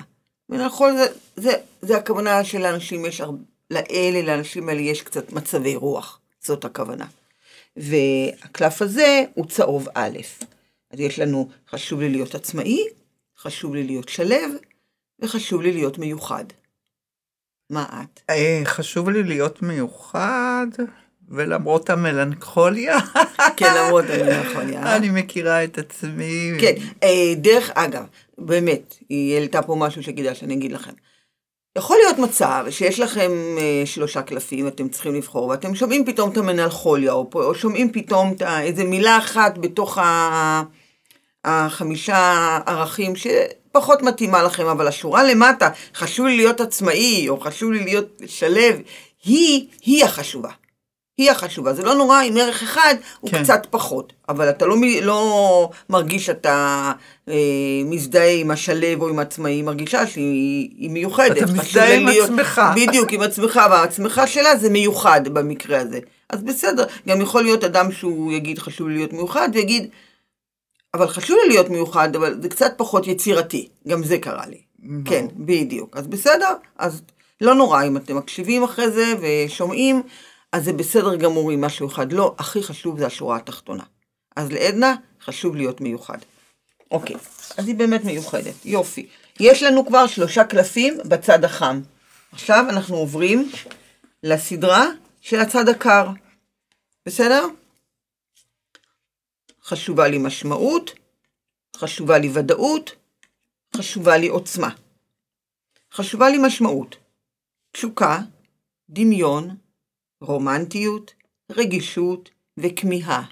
מנלכוליה 0.49 0.95
זה, 0.95 1.07
זה, 1.35 1.51
זה 1.81 1.97
הכוונה 1.97 2.43
של 2.43 2.65
האנשים, 2.65 3.05
יש 3.05 3.21
הרבה, 3.21 3.43
לאלה, 3.71 4.21
לאנשים 4.21 4.69
האלה 4.69 4.81
יש 4.81 5.01
קצת 5.01 5.33
מצבי 5.33 5.75
רוח, 5.75 6.19
זאת 6.41 6.65
הכוונה. 6.65 7.05
והקלף 7.77 8.81
הזה 8.81 9.23
הוא 9.33 9.45
צהוב 9.45 9.87
א'. 9.93 10.17
אז 10.91 10.99
יש 10.99 11.19
לנו, 11.19 11.49
חשוב 11.69 11.99
לי 11.99 12.09
להיות 12.09 12.35
עצמאי, 12.35 12.83
חשוב 13.37 13.75
לי 13.75 13.83
להיות 13.83 14.09
שלב, 14.09 14.51
וחשוב 15.19 15.61
לי 15.61 15.73
להיות 15.73 15.97
מיוחד. 15.97 16.45
מה 17.69 17.85
את? 17.89 18.19
אה, 18.29 18.61
חשוב 18.65 19.09
לי 19.09 19.23
להיות 19.23 19.61
מיוחד, 19.61 20.67
ולמרות 21.29 21.89
המלנכוליה, 21.89 22.99
כן, 23.57 23.73
למרות 23.77 24.05
המלנכוליה. 24.09 24.95
אני 24.95 25.09
מכירה 25.09 25.63
את 25.63 25.77
עצמי. 25.77 26.51
כן, 26.61 26.73
אה, 27.03 27.33
דרך 27.35 27.71
אגב, 27.73 28.03
באמת, 28.37 28.95
היא 29.09 29.35
העלתה 29.35 29.61
פה 29.61 29.75
משהו 29.75 30.03
שכדאי 30.03 30.35
שאני 30.35 30.53
אגיד 30.53 30.71
לכם. 30.71 30.91
יכול 31.77 31.97
להיות 32.03 32.17
מצב 32.17 32.65
שיש 32.69 32.99
לכם 32.99 33.31
אה, 33.57 33.85
שלושה 33.85 34.21
קלפים, 34.21 34.67
אתם 34.67 34.89
צריכים 34.89 35.15
לבחור, 35.15 35.47
ואתם 35.47 35.75
שומעים 35.75 36.05
פתאום 36.05 36.31
את 36.31 36.37
המנלכוליה, 36.37 37.11
או, 37.11 37.29
או 37.33 37.55
שומעים 37.55 37.91
פתאום 37.91 38.33
את 38.33 38.41
איזה 38.41 38.83
מילה 38.83 39.17
אחת 39.17 39.57
בתוך 39.57 39.97
ה, 39.97 40.63
החמישה 41.45 42.59
ערכים 42.65 43.15
שפחות 43.77 44.01
מתאימה 44.01 44.43
לכם, 44.43 44.65
אבל 44.65 44.87
השורה 44.87 45.23
למטה, 45.23 45.69
חשוב 45.95 46.27
לי 46.27 46.37
להיות 46.37 46.61
עצמאי, 46.61 47.29
או 47.29 47.39
חשוב 47.39 47.71
לי 47.71 47.83
להיות 47.83 48.21
שלב, 48.25 48.79
היא, 49.25 49.67
היא 49.81 50.05
החשובה. 50.05 50.49
היא 51.17 51.31
החשובה. 51.31 51.73
זה 51.73 51.83
לא 51.83 51.95
נורא 51.95 52.21
אם 52.21 52.37
ערך 52.37 52.63
אחד 52.63 52.95
הוא 53.19 53.31
כן. 53.31 53.43
קצת 53.43 53.67
פחות, 53.69 54.13
אבל 54.29 54.49
אתה 54.49 54.65
לא, 54.65 54.75
לא 55.01 55.69
מרגיש 55.89 56.25
שאתה 56.25 56.91
אה, 57.29 57.35
מזדהה 57.85 58.31
עם 58.31 58.51
השלב 58.51 59.01
או 59.01 59.09
עם 59.09 59.19
עצמאי, 59.19 59.51
היא 59.51 59.63
מרגישה 59.63 60.07
שהיא 60.07 60.89
מיוחדת. 60.89 61.37
אתה 61.37 61.45
מזדהה 61.45 61.95
עם 61.95 62.07
להיות, 62.07 62.29
עצמך. 62.29 62.61
בדיוק, 62.75 63.13
עם 63.13 63.21
עצמך, 63.21 63.61
והעצמך 63.71 64.21
שלה 64.25 64.57
זה 64.57 64.69
מיוחד 64.69 65.27
במקרה 65.27 65.79
הזה. 65.79 65.99
אז 66.29 66.43
בסדר, 66.43 66.85
גם 67.07 67.21
יכול 67.21 67.43
להיות 67.43 67.63
אדם 67.63 67.91
שהוא 67.91 68.31
יגיד 68.31 68.59
חשוב 68.59 68.89
להיות 68.89 69.13
מיוחד, 69.13 69.49
ויגיד, 69.53 69.87
אבל 70.93 71.07
חשוב 71.07 71.37
לי 71.43 71.49
להיות 71.49 71.69
מיוחד, 71.69 72.15
אבל 72.15 72.41
זה 72.41 72.49
קצת 72.49 72.73
פחות 72.77 73.07
יצירתי. 73.07 73.69
גם 73.87 74.03
זה 74.03 74.17
קרה 74.17 74.45
לי. 74.45 74.61
כן, 75.05 75.25
בדיוק. 75.35 75.97
אז 75.97 76.07
בסדר, 76.07 76.53
אז 76.77 77.01
לא 77.41 77.55
נורא 77.55 77.83
אם 77.83 77.97
אתם 77.97 78.17
מקשיבים 78.17 78.63
אחרי 78.63 78.91
זה 78.91 79.13
ושומעים. 79.21 80.03
אז 80.51 80.65
זה 80.65 80.73
בסדר 80.73 81.15
גמור 81.15 81.51
עם 81.51 81.61
משהו 81.61 81.87
אחד. 81.87 82.13
לא, 82.13 82.35
הכי 82.37 82.63
חשוב 82.63 82.99
זה 82.99 83.05
השורה 83.05 83.37
התחתונה. 83.37 83.83
אז 84.35 84.51
לעדנה 84.51 84.95
חשוב 85.25 85.55
להיות 85.55 85.81
מיוחד. 85.81 86.17
אוקיי, 86.91 87.15
אז 87.57 87.67
היא 87.67 87.75
באמת 87.75 88.05
מיוחדת, 88.05 88.65
יופי. 88.65 89.07
יש 89.39 89.63
לנו 89.63 89.85
כבר 89.85 90.07
שלושה 90.07 90.43
קלפים 90.43 90.97
בצד 91.05 91.45
החם. 91.45 91.81
עכשיו 92.31 92.65
אנחנו 92.69 92.95
עוברים 92.97 93.51
לסדרה 94.23 94.85
של 95.21 95.39
הצד 95.39 95.69
הקר. 95.69 96.07
בסדר? 97.05 97.45
חשובה 99.65 100.07
לי 100.07 100.17
משמעות, 100.17 100.91
חשובה 101.75 102.17
לי 102.17 102.29
ודאות, 102.33 102.95
חשובה 103.77 104.17
לי 104.17 104.27
עוצמה. 104.27 104.69
חשובה 105.93 106.29
לי 106.29 106.37
משמעות. 106.45 106.95
תשוקה, 107.71 108.19
דמיון, 108.89 109.55
רומנטיות, 110.21 111.13
רגישות 111.51 112.29
וכמיהה. 112.57 113.23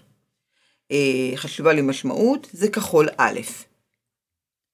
אה, 0.92 1.32
חשובה 1.36 1.74
לי 1.74 1.82
משמעות, 1.82 2.48
זה 2.54 2.72
כחול 2.72 3.10
א'. 3.18 3.40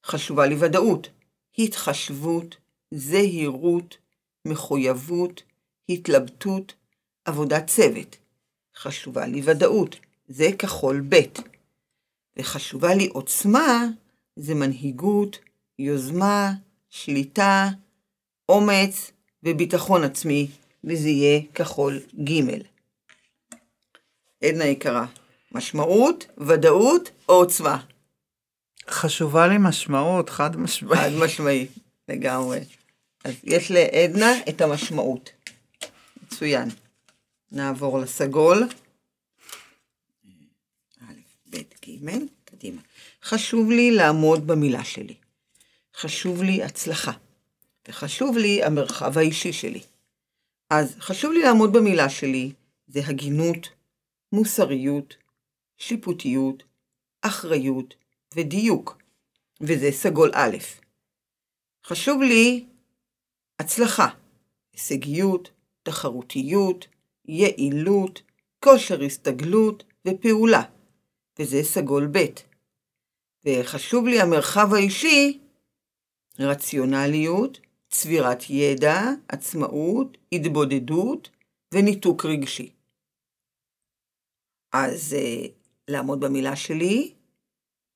חשובה 0.05 0.45
לי 0.45 0.55
ודאות, 0.59 1.09
התחשבות, 1.57 2.57
זהירות, 2.91 3.97
מחויבות, 4.45 5.43
התלבטות, 5.89 6.73
עבודת 7.25 7.67
צוות. 7.67 8.17
חשובה 8.75 9.25
לי 9.25 9.41
ודאות, 9.45 9.95
זה 10.27 10.49
כחול 10.59 11.03
ב'. 11.09 11.21
וחשובה 12.39 12.93
לי 12.93 13.07
עוצמה, 13.07 13.85
זה 14.35 14.55
מנהיגות, 14.55 15.39
יוזמה, 15.79 16.51
שליטה, 16.89 17.69
אומץ 18.49 19.11
וביטחון 19.43 20.03
עצמי, 20.03 20.47
וזה 20.83 21.09
יהיה 21.09 21.41
כחול 21.53 21.99
ג'. 22.23 22.41
עדנה 24.43 24.65
יקרה, 24.65 25.05
משמעות, 25.51 26.25
ודאות 26.37 27.09
או 27.29 27.33
עוצמה? 27.33 27.83
חשובה 28.89 29.47
לי 29.47 29.55
משמעות, 29.59 30.29
חד 30.29 30.57
משמעי. 30.57 30.97
חד 30.97 31.09
משמעי, 31.23 31.67
לגמרי. 32.09 32.59
אז 33.23 33.33
יש 33.43 33.71
לעדנה 33.71 34.31
את 34.49 34.61
המשמעות. 34.61 35.29
מצוין. 36.23 36.69
נעבור 37.51 37.99
לסגול. 37.99 38.63
א', 41.01 41.13
ב', 41.49 41.76
ג', 41.95 42.09
קדימה. 42.45 42.81
חשוב 43.23 43.71
לי 43.71 43.91
לעמוד 43.91 44.47
במילה 44.47 44.83
שלי. 44.83 45.15
חשוב 45.95 46.43
לי 46.43 46.63
הצלחה. 46.63 47.11
וחשוב 47.87 48.37
לי 48.37 48.63
המרחב 48.63 49.17
האישי 49.17 49.53
שלי. 49.53 49.81
אז 50.69 50.95
חשוב 50.99 51.31
לי 51.31 51.41
לעמוד 51.41 51.73
במילה 51.73 52.09
שלי, 52.09 52.51
זה 52.87 52.99
הגינות, 53.07 53.69
מוסריות, 54.31 55.17
שיפוטיות, 55.77 56.63
אחריות 57.21 57.93
ודיוק, 58.35 58.97
וזה 59.61 59.91
סגול 59.91 60.31
א'. 60.33 60.57
חשוב 61.85 62.21
לי 62.21 62.65
הצלחה, 63.59 64.07
הישגיות, 64.73 65.49
תחרותיות, 65.83 66.87
יעילות, 67.25 68.21
כושר 68.63 69.01
הסתגלות 69.01 69.83
ופעולה, 70.07 70.63
וזה 71.39 71.63
סגול 71.63 72.07
ב'. 72.11 72.25
וחשוב 73.45 74.07
לי 74.07 74.21
המרחב 74.21 74.73
האישי, 74.73 75.39
רציונליות, 76.39 77.59
צבירת 77.89 78.49
ידע, 78.49 79.01
עצמאות, 79.27 80.17
התבודדות 80.31 81.29
וניתוק 81.73 82.25
רגשי. 82.25 82.69
אז 84.73 85.15
uh, 85.19 85.47
לעמוד 85.87 86.19
במילה 86.19 86.55
שלי, 86.55 87.13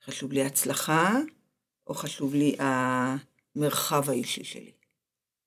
חשוב 0.06 0.32
לי 0.32 0.44
הצלחה, 0.44 1.20
או 1.88 1.94
חשוב 1.94 2.34
לי 2.36 2.56
המרחב 2.60 4.10
האישי 4.10 4.44
שלי. 4.44 4.72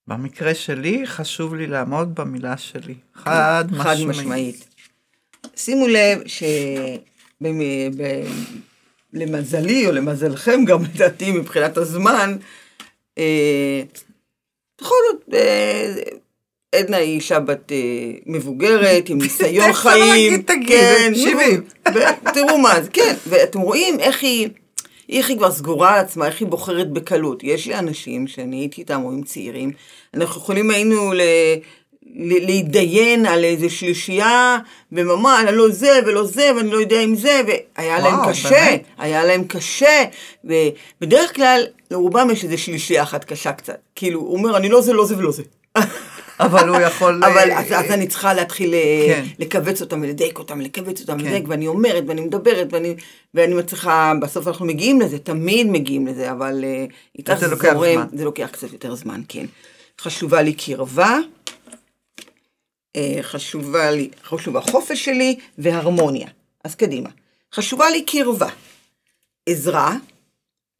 במקרה 0.06 0.54
שלי, 0.54 1.06
חשוב 1.06 1.54
לי 1.54 1.66
לעמוד 1.66 2.14
במילה 2.14 2.56
שלי. 2.56 2.94
חד 3.14 3.64
משמעית. 3.70 3.82
חד 3.82 3.96
משמעית. 4.08 4.68
שימו 5.56 5.86
לב 5.86 6.26
שלמזלי, 9.14 9.86
או 9.86 9.92
למזלכם 9.92 10.64
גם 10.64 10.82
לדעתי 10.94 11.32
מבחינת 11.32 11.76
הזמן, 11.76 12.36
אה, 13.18 13.82
בכל 14.80 14.94
זאת, 15.12 15.34
אה, 15.34 15.94
עדנה 16.74 16.96
היא 16.96 17.14
אישה 17.14 17.40
בת 17.40 17.72
אה, 17.72 18.12
מבוגרת, 18.26 19.08
עם 19.08 19.18
ניסיון 19.22 19.72
חיים. 19.72 20.42
כן, 20.68 21.12
70. 21.14 21.64
תראו 22.34 22.58
מה 22.58 22.82
זה, 22.82 22.90
כן, 22.90 23.14
ואתם 23.26 23.60
רואים 23.60 24.00
איך 24.00 24.22
היא, 24.22 24.48
איך 25.08 25.28
היא 25.28 25.36
כבר 25.36 25.52
סגורה 25.52 25.94
על 25.94 26.00
עצמה, 26.00 26.26
איך 26.26 26.40
היא 26.40 26.48
בוחרת 26.48 26.90
בקלות. 26.90 27.44
יש 27.44 27.66
לי 27.66 27.74
אנשים 27.78 28.26
שאני 28.26 28.56
הייתי 28.56 28.80
איתם, 28.80 29.02
או 29.04 29.12
עם 29.12 29.22
צעירים, 29.22 29.72
אנחנו 30.14 30.40
יכולים 30.40 30.70
היינו 30.70 31.12
ל... 31.12 31.20
להתדיין 32.14 33.26
על 33.26 33.44
איזה 33.44 33.70
שלישייה, 33.70 34.58
וממש, 34.92 35.40
לא 35.52 35.68
זה 35.68 36.00
ולא 36.06 36.26
זה, 36.26 36.50
ואני 36.56 36.70
לא 36.70 36.76
יודע 36.76 37.00
אם 37.00 37.14
זה, 37.14 37.40
והיה 37.46 37.96
וואו, 37.98 38.10
להם 38.10 38.30
קשה, 38.30 38.48
באמת? 38.48 38.82
היה 38.98 39.24
להם 39.24 39.44
קשה, 39.44 40.04
ובדרך 40.44 41.34
כלל 41.34 41.62
לרובם 41.90 42.30
יש 42.30 42.44
איזה 42.44 42.58
שלישייה 42.58 43.02
אחת 43.02 43.24
קשה 43.24 43.52
קצת. 43.52 43.78
כאילו, 43.94 44.20
הוא 44.20 44.36
אומר, 44.36 44.56
אני 44.56 44.68
לא 44.68 44.80
זה, 44.80 44.92
לא 44.92 45.06
זה 45.06 45.18
ולא 45.18 45.32
זה. 45.32 45.42
אבל 46.40 46.68
הוא 46.68 46.76
יכול... 46.76 47.20
אבל 47.32 47.52
אז, 47.52 47.66
אז 47.72 47.90
אני 47.90 48.06
צריכה 48.06 48.34
להתחיל 48.34 48.74
אה, 48.74 49.06
כן. 49.06 49.24
לכווץ 49.38 49.80
אותם 49.80 50.02
ולדייק 50.02 50.38
אותם, 50.38 50.60
לכווץ 50.60 51.00
אותם, 51.00 51.18
כן. 51.18 51.24
ולדייק, 51.24 51.44
ואני 51.48 51.66
אומרת, 51.66 52.04
ואני 52.06 52.20
מדברת, 52.20 52.68
ואני, 52.70 52.94
ואני 53.34 53.54
מצליחה, 53.54 54.12
בסוף 54.20 54.48
אנחנו 54.48 54.66
מגיעים 54.66 55.00
לזה, 55.00 55.18
תמיד 55.18 55.66
מגיעים 55.66 56.06
לזה, 56.06 56.30
אבל 56.30 56.64
אה, 56.64 56.84
איתך 57.18 57.34
זה 57.34 57.48
זורם. 57.48 58.06
זה 58.12 58.24
לוקח 58.24 58.48
קצת 58.52 58.72
יותר 58.72 58.94
זמן, 58.94 59.20
כן. 59.28 59.46
חשובה 60.00 60.42
לי 60.42 60.52
קרבה, 60.52 61.04
אה, 61.08 61.18
חשובה 63.22 63.90
לי, 63.90 64.10
חשוב 64.22 64.56
החופש 64.56 65.04
שלי 65.04 65.36
והרמוניה. 65.58 66.28
אז 66.64 66.74
קדימה. 66.74 67.10
חשובה 67.54 67.90
לי 67.90 68.04
קרבה, 68.04 68.48
עזרה, 69.48 69.96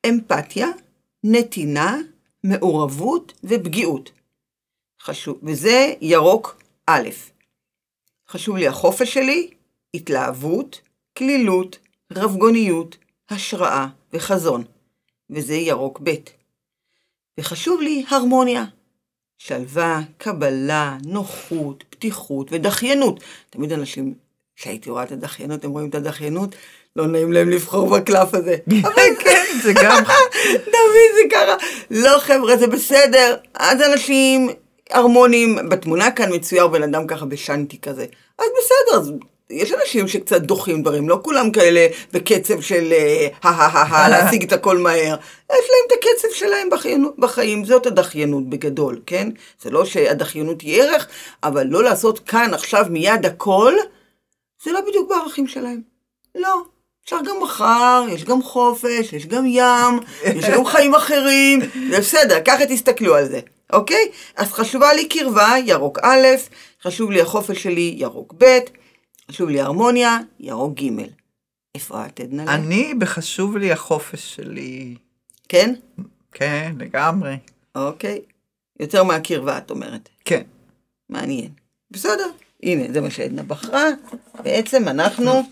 אמפתיה, 0.07 0.69
נתינה, 1.25 1.97
מעורבות 2.45 3.33
ופגיעות. 3.45 4.11
חשוב, 5.01 5.39
וזה 5.43 5.95
ירוק 6.01 6.63
א'. 6.87 7.09
חשוב 8.29 8.57
לי 8.57 8.69
החופש 8.69 9.15
שלי, 9.15 9.51
התלהבות, 9.95 10.81
כלילות, 11.19 11.79
רבגוניות, 12.13 12.97
השראה 13.31 13.87
וחזון, 14.13 14.65
וזה 15.31 15.55
ירוק 15.55 16.01
ב'. 16.03 16.15
וחשוב 17.41 17.81
לי 17.81 18.05
הרמוניה. 18.09 18.65
שלווה, 19.39 20.01
קבלה, 20.19 20.97
נוחות, 21.07 21.85
פתיחות 21.91 22.49
ודחיינות. 22.51 23.21
תמיד 23.51 23.73
אנשים, 23.73 24.15
כשהייתי 24.57 24.91
רואה 24.91 25.03
את 25.03 25.13
הדחיינות, 25.13 25.65
הם 25.65 25.71
רואים 25.71 25.89
את 25.89 25.95
הדחיינות, 25.95 26.55
לא 26.97 27.07
נעים 27.07 27.33
להם 27.33 27.51
לבחור 27.51 27.91
בקלף 27.91 28.35
הזה. 28.35 28.57
כן, 29.25 29.45
זה 29.63 29.73
גם... 29.73 30.05
דוד, 30.73 31.11
זה 31.15 31.29
ככה. 31.31 31.67
לא, 31.91 32.19
חבר'ה, 32.19 32.57
זה 32.57 32.67
בסדר. 32.67 33.37
אז 33.55 33.83
אנשים 33.83 34.51
הרמוניים, 34.91 35.69
בתמונה 35.69 36.11
כאן 36.11 36.35
מצויר 36.35 36.67
בן 36.67 36.83
אדם 36.83 37.07
ככה 37.07 37.27
בשנטי 37.27 37.81
כזה. 37.81 38.07
אז 38.39 38.47
בסדר, 38.59 39.01
אז 39.01 39.13
יש 39.51 39.73
אנשים 39.73 40.09
שקצת 40.09 40.41
דוחים 40.41 40.83
דברים, 40.83 41.09
לא 41.09 41.21
כולם 41.23 41.51
כאלה 41.51 41.87
בקצב 42.13 42.61
של 42.61 42.93
הא 43.43 44.09
להשיג 44.09 44.43
את 44.43 44.53
הכל 44.53 44.79
מהר. 44.79 45.17
יש 45.53 45.69
להם 45.71 45.87
את 45.87 45.93
הקצב 45.93 46.29
שלהם 46.35 46.71
בחיינות, 46.71 47.19
בחיים, 47.19 47.65
זאת 47.65 47.87
הדחיינות 47.87 48.49
בגדול, 48.49 49.01
כן? 49.07 49.29
זה 49.63 49.71
לא 49.71 49.85
שהדחיינות 49.85 50.61
היא 50.61 50.83
ערך, 50.83 51.09
אבל 51.43 51.67
לא 51.67 51.85
לעשות 51.85 52.19
כאן 52.19 52.55
עכשיו 52.55 52.85
מיד 52.91 53.27
הכל, 53.27 53.75
זה 54.65 54.73
לא 54.73 54.81
בדיוק 54.81 55.09
בערכים 55.09 55.47
שלהם. 55.47 55.81
לא. 56.35 56.63
אפשר 57.05 57.19
גם 57.27 57.43
מחר, 57.43 58.05
יש 58.09 58.25
גם 58.25 58.43
חופש, 58.43 59.13
יש 59.13 59.27
גם 59.27 59.47
ים, 59.47 60.01
יש 60.25 60.45
גם 60.45 60.65
חיים 60.67 60.95
אחרים, 60.95 61.61
זה 61.91 61.99
בסדר, 61.99 62.41
ככה 62.45 62.67
תסתכלו 62.67 63.15
על 63.15 63.29
זה, 63.29 63.41
אוקיי? 63.73 64.09
אז 64.37 64.53
חשובה 64.53 64.93
לי 64.93 65.09
קרבה, 65.09 65.55
ירוק 65.65 65.99
א', 66.03 66.27
חשוב 66.83 67.11
לי 67.11 67.21
החופש 67.21 67.63
שלי, 67.63 67.95
ירוק 67.99 68.35
ב', 68.39 68.59
חשוב 69.31 69.49
לי 69.49 69.61
הרמוניה, 69.61 70.19
ירוק 70.41 70.81
ג'. 70.81 70.91
איפה 71.75 72.07
את, 72.07 72.21
עדנה? 72.21 72.55
אני, 72.55 72.95
בחשוב 72.95 73.57
לי 73.57 73.73
החופש 73.73 74.35
שלי. 74.35 74.97
כן? 75.49 75.75
כן, 76.33 76.75
לגמרי. 76.79 77.37
אוקיי. 77.75 78.21
יותר 78.81 79.05
מהקרבה, 79.05 79.59
את 79.59 79.71
אומרת. 79.71 80.09
כן. 80.25 80.43
מעניין. 81.09 81.51
בסדר. 81.91 82.31
הנה, 82.63 82.93
זה 82.93 83.01
מה 83.01 83.11
שעדנה 83.11 83.43
בחרה. 83.43 83.89
בעצם 84.43 84.89
אנחנו 84.89 85.43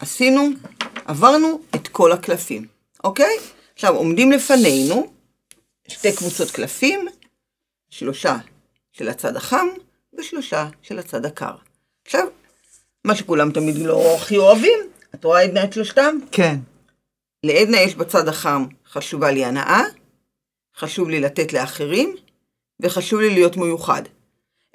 עשינו, 0.00 0.48
עברנו 1.04 1.60
את 1.74 1.88
כל 1.88 2.12
הקלפים, 2.12 2.66
אוקיי? 3.04 3.36
עכשיו, 3.74 3.96
עומדים 3.96 4.32
לפנינו 4.32 5.12
שתי 5.88 6.12
קבוצות 6.16 6.50
קלפים, 6.50 7.06
שלושה 7.90 8.36
של 8.92 9.08
הצד 9.08 9.36
החם 9.36 9.66
ושלושה 10.18 10.68
של 10.82 10.98
הצד 10.98 11.24
הקר. 11.24 11.54
מה 13.08 13.14
שכולם 13.14 13.52
תמיד 13.52 13.76
לא 13.78 14.14
הכי 14.16 14.36
אוהבים, 14.36 14.78
את 15.14 15.24
רואה 15.24 15.40
עדנה 15.40 15.64
את 15.64 15.72
שלושתם? 15.72 16.18
כן. 16.32 16.56
לעדנה 17.44 17.80
יש 17.80 17.94
בצד 17.94 18.28
החם, 18.28 18.64
חשובה 18.92 19.30
לי 19.30 19.44
הנאה, 19.44 19.82
חשוב 20.76 21.08
לי 21.08 21.20
לתת 21.20 21.52
לאחרים, 21.52 22.16
וחשוב 22.82 23.20
לי 23.20 23.30
להיות 23.30 23.56
מיוחד. 23.56 24.02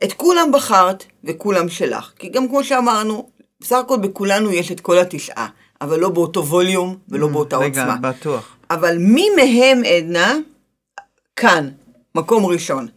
את 0.04 0.14
כולם 0.14 0.52
בחרת, 0.52 1.06
וכולם 1.24 1.70
שלך. 1.70 2.12
כי 2.20 2.30
גם 2.30 2.48
כמו 2.48 2.64
שאמרנו, 2.64 3.30
בסך 3.62 3.76
הכל 3.76 3.98
בכולנו 3.98 4.52
יש 4.52 4.72
את 4.72 4.80
כל 4.80 5.00
התשעה, 5.00 5.48
אבל 5.82 6.00
לא 6.00 6.10
באותו 6.10 6.46
ווליום 6.46 6.98
ולא 7.10 7.28
באותה 7.28 7.58
רגע, 7.58 7.82
עוצמה. 7.82 7.94
רגע, 7.94 8.12
בטוח. 8.12 8.56
אבל 8.70 8.98
מי 8.98 9.30
מהם, 9.36 9.82
עדנה, 9.86 10.36
כאן, 11.36 11.70
מקום 12.16 12.46
ראשון? 12.46 12.88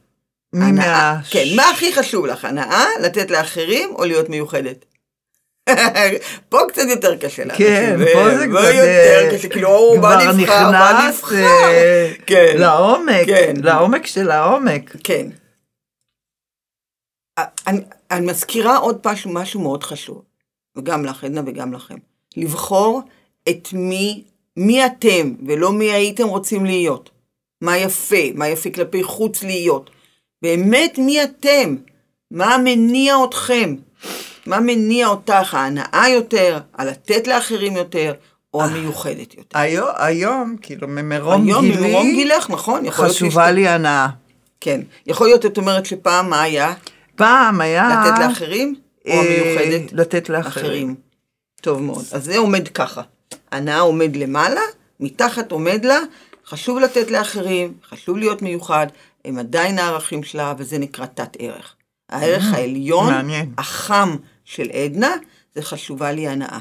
הנאה. 0.54 1.16
כן, 1.30 1.44
מה 1.56 1.70
הכי 1.70 1.92
חשוב 1.92 2.26
לך, 2.26 2.44
הנאה, 2.44 2.84
לתת 3.02 3.30
לאחרים 3.30 3.88
או 3.94 4.04
להיות 4.04 4.28
מיוחדת? 4.28 4.84
פה 6.48 6.58
קצת 6.68 6.82
יותר 6.90 7.16
קשה 7.16 7.44
לאנשים. 7.44 7.66
כן, 7.66 7.96
פה 8.12 8.36
זה 8.36 8.46
פה 8.52 8.58
קצת... 8.58 8.74
יותר 8.74 9.36
קשה, 9.36 9.48
כאילו, 9.48 9.68
הוא 9.68 9.98
כבר 9.98 10.16
בא 10.16 10.32
נבחר, 10.32 10.70
בא 10.70 10.92
נכנס, 10.92 11.18
נבחר. 11.18 11.36
אה, 11.36 12.12
כן. 12.26 12.56
לעומק, 12.58 13.26
כן. 13.26 13.54
לעומק 13.62 14.06
של 14.06 14.30
העומק. 14.30 14.96
כן. 15.04 15.26
אני, 17.66 17.80
אני 18.10 18.26
מזכירה 18.26 18.76
עוד 18.76 18.98
משהו, 19.06 19.30
משהו 19.32 19.60
מאוד 19.60 19.82
חשוב, 19.82 20.22
וגם 20.76 21.04
לך, 21.04 21.24
עדנה, 21.24 21.40
וגם 21.46 21.72
לכם. 21.72 21.96
לבחור 22.36 23.02
את 23.48 23.68
מי, 23.72 24.24
מי 24.56 24.86
אתם, 24.86 25.34
ולא 25.46 25.72
מי 25.72 25.92
הייתם 25.92 26.26
רוצים 26.26 26.64
להיות. 26.64 27.10
מה 27.60 27.76
יפה, 27.78 28.32
מה 28.34 28.48
יפה 28.48 28.70
כלפי 28.70 29.02
חוץ 29.02 29.42
להיות. 29.42 29.90
באמת 30.42 30.98
מי 30.98 31.24
אתם, 31.24 31.76
מה 32.30 32.56
מניע 32.64 33.16
אתכם, 33.28 33.74
מה 34.46 34.60
מניע 34.60 35.06
אותך, 35.06 35.54
ההנאה 35.54 36.08
יותר, 36.08 36.58
הלתת 36.74 37.26
לאחרים 37.26 37.76
יותר, 37.76 38.12
או 38.54 38.64
המיוחדת 38.64 39.34
יותר. 39.34 39.58
היום, 39.58 39.88
היום, 39.96 40.56
כאילו, 40.62 40.88
ממרום 40.88 41.46
היום 41.46 41.64
גילי, 41.64 41.88
ממרום 41.88 42.06
גילך, 42.10 42.50
נכון, 42.50 42.86
יכול 42.86 43.08
חשובה 43.08 43.50
לי 43.50 43.68
הנאה. 43.68 44.08
כן. 44.60 44.80
יכול 45.06 45.26
להיות, 45.26 45.46
את 45.46 45.58
אומרת 45.58 45.86
שפעם 45.86 46.30
מה 46.30 46.42
היה? 46.42 46.74
פעם 47.16 47.60
היה... 47.60 47.88
לתת 47.88 48.18
לאחרים, 48.18 48.74
או 49.06 49.12
אה, 49.12 49.20
המיוחדת? 49.20 49.92
לתת 49.92 50.28
לאחרים. 50.28 50.66
אחרים. 50.66 50.94
טוב 51.60 51.82
מאוד. 51.82 52.04
אז 52.12 52.24
זה 52.24 52.38
עומד 52.38 52.68
ככה. 52.68 53.02
הנאה 53.52 53.80
עומד 53.80 54.16
למעלה, 54.16 54.60
מתחת 55.00 55.52
עומד 55.52 55.84
לה, 55.84 55.98
חשוב 56.46 56.78
לתת 56.78 57.10
לאחרים, 57.10 57.72
חשוב 57.90 58.16
להיות 58.16 58.42
מיוחד, 58.42 58.86
הם 59.24 59.38
עדיין 59.38 59.78
הערכים 59.78 60.22
שלה, 60.22 60.54
וזה 60.58 60.78
נקרא 60.78 61.06
תת 61.06 61.36
ערך. 61.38 61.74
הערך 62.10 62.44
העליון, 62.52 63.08
אה, 63.08 63.16
מעניין. 63.16 63.52
החם 63.58 64.16
של 64.46 64.70
עדנה, 64.70 65.14
זה 65.54 65.62
חשובה 65.62 66.12
לי 66.12 66.28
הנאה. 66.28 66.58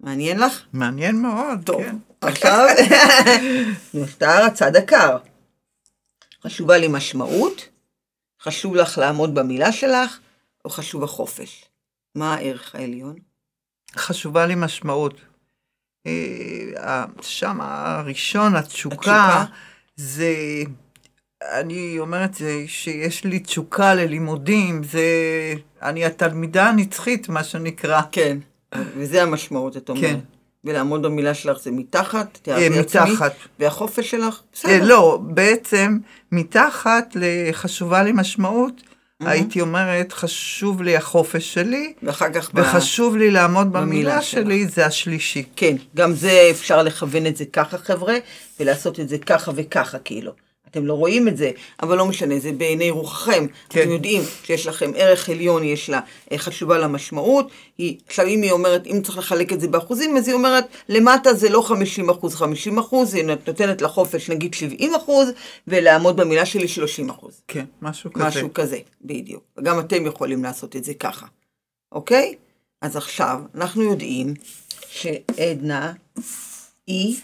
מעניין 0.00 0.40
לך? 0.40 0.64
מעניין 0.72 1.22
מאוד, 1.22 1.58
טוב. 1.66 1.82
כן. 1.82 1.96
עכשיו, 2.20 2.66
נותר 3.94 4.44
הצד 4.46 4.76
הקר. 4.76 5.18
חשובה 6.42 6.78
לי 6.78 6.88
משמעות, 6.90 7.68
חשוב 8.42 8.74
לך 8.74 8.98
לעמוד 8.98 9.34
במילה 9.34 9.72
שלך, 9.72 10.18
או 10.64 10.70
חשוב 10.70 11.04
החופש? 11.04 11.64
מה 12.14 12.34
הערך 12.34 12.74
העליון? 12.74 13.16
חשובה 13.96 14.46
לי 14.46 14.54
משמעות. 14.56 15.20
אה, 16.06 17.04
שם 17.20 17.60
הראשון, 17.60 18.56
התשוקה, 18.56 18.96
התשוקה. 18.96 19.44
זה, 19.96 20.34
אני 21.42 21.96
אומרת 21.98 22.34
זה 22.34 22.64
שיש 22.66 23.24
לי 23.24 23.38
תשוקה 23.38 23.94
ללימודים, 23.94 24.82
זה, 24.84 25.02
אני 25.82 26.04
התלמידה 26.04 26.66
הנצחית, 26.66 27.28
מה 27.28 27.44
שנקרא. 27.44 28.00
כן. 28.12 28.38
וזה 28.74 29.22
המשמעות, 29.22 29.76
את 29.76 29.88
אומרת. 29.88 30.02
כן. 30.02 30.18
ולעמוד 30.64 31.02
במילה 31.02 31.34
שלך 31.34 31.58
זה 31.62 31.70
מתחת, 31.70 32.26
אה, 32.26 32.40
תיארתי 32.42 32.78
עצמי, 32.78 33.12
מתחת. 33.12 33.32
והחופש 33.58 34.10
שלך? 34.10 34.34
אה, 34.34 34.40
בסדר. 34.52 34.84
לא, 34.84 35.18
בעצם 35.22 35.98
מתחת 36.32 37.12
לחשובה 37.14 38.02
לי 38.02 38.12
משמעות, 38.14 38.82
הייתי 39.20 39.60
אומרת, 39.60 40.12
חשוב 40.12 40.82
לי 40.82 40.96
החופש 40.96 41.54
שלי, 41.54 41.92
ואחר 42.02 42.32
כך... 42.32 42.54
ב- 42.54 42.58
וחשוב 42.58 43.16
לי 43.16 43.30
לעמוד 43.30 43.72
במילה 43.72 44.22
שלך. 44.22 44.44
שלי, 44.44 44.66
זה 44.66 44.86
השלישי. 44.86 45.44
כן, 45.56 45.76
גם 45.96 46.12
זה 46.12 46.48
אפשר 46.50 46.82
לכוון 46.82 47.26
את 47.26 47.36
זה 47.36 47.44
ככה, 47.44 47.78
חבר'ה, 47.78 48.14
ולעשות 48.60 49.00
את 49.00 49.08
זה 49.08 49.18
ככה 49.18 49.52
וככה, 49.54 49.98
כאילו. 49.98 50.32
אתם 50.70 50.86
לא 50.86 50.94
רואים 50.94 51.28
את 51.28 51.36
זה, 51.36 51.50
אבל 51.82 51.98
לא 51.98 52.06
משנה, 52.06 52.38
זה 52.38 52.52
בעיני 52.52 52.90
רוחכם. 52.90 53.46
כן. 53.68 53.80
אתם 53.80 53.90
יודעים 53.90 54.22
שיש 54.44 54.66
לכם 54.66 54.90
ערך 54.96 55.28
עליון, 55.28 55.64
יש 55.64 55.90
לה 55.90 56.00
אה, 56.32 56.38
חשובה 56.38 56.78
לה 56.78 56.88
משמעות. 56.88 57.50
היא, 57.78 57.98
עכשיו, 58.06 58.26
אם 58.26 58.42
היא 58.42 58.52
אומרת, 58.52 58.86
אם 58.86 59.00
צריך 59.04 59.18
לחלק 59.18 59.52
את 59.52 59.60
זה 59.60 59.68
באחוזים, 59.68 60.16
אז 60.16 60.28
היא 60.28 60.34
אומרת, 60.34 60.64
למטה 60.88 61.34
זה 61.34 61.48
לא 61.48 61.62
50 61.62 62.10
אחוז, 62.10 62.34
50 62.34 62.78
אחוז, 62.78 63.14
היא 63.14 63.24
נותנת 63.24 63.82
לחופש 63.82 64.30
נגיד 64.30 64.54
70 64.54 64.94
אחוז, 64.94 65.28
ולעמוד 65.68 66.16
במילה 66.16 66.46
שלי 66.46 66.68
30 66.68 67.10
אחוז. 67.10 67.40
כן, 67.48 67.64
משהו 67.82 68.12
כזה. 68.12 68.24
משהו 68.24 68.54
כזה, 68.54 68.78
בדיוק. 69.04 69.42
וגם 69.58 69.80
אתם 69.80 70.06
יכולים 70.06 70.44
לעשות 70.44 70.76
את 70.76 70.84
זה 70.84 70.94
ככה, 70.94 71.26
אוקיי? 71.92 72.34
אז 72.82 72.96
עכשיו, 72.96 73.40
אנחנו 73.54 73.82
יודעים 73.82 74.34
שעדנה 74.88 75.92
היא, 76.86 77.16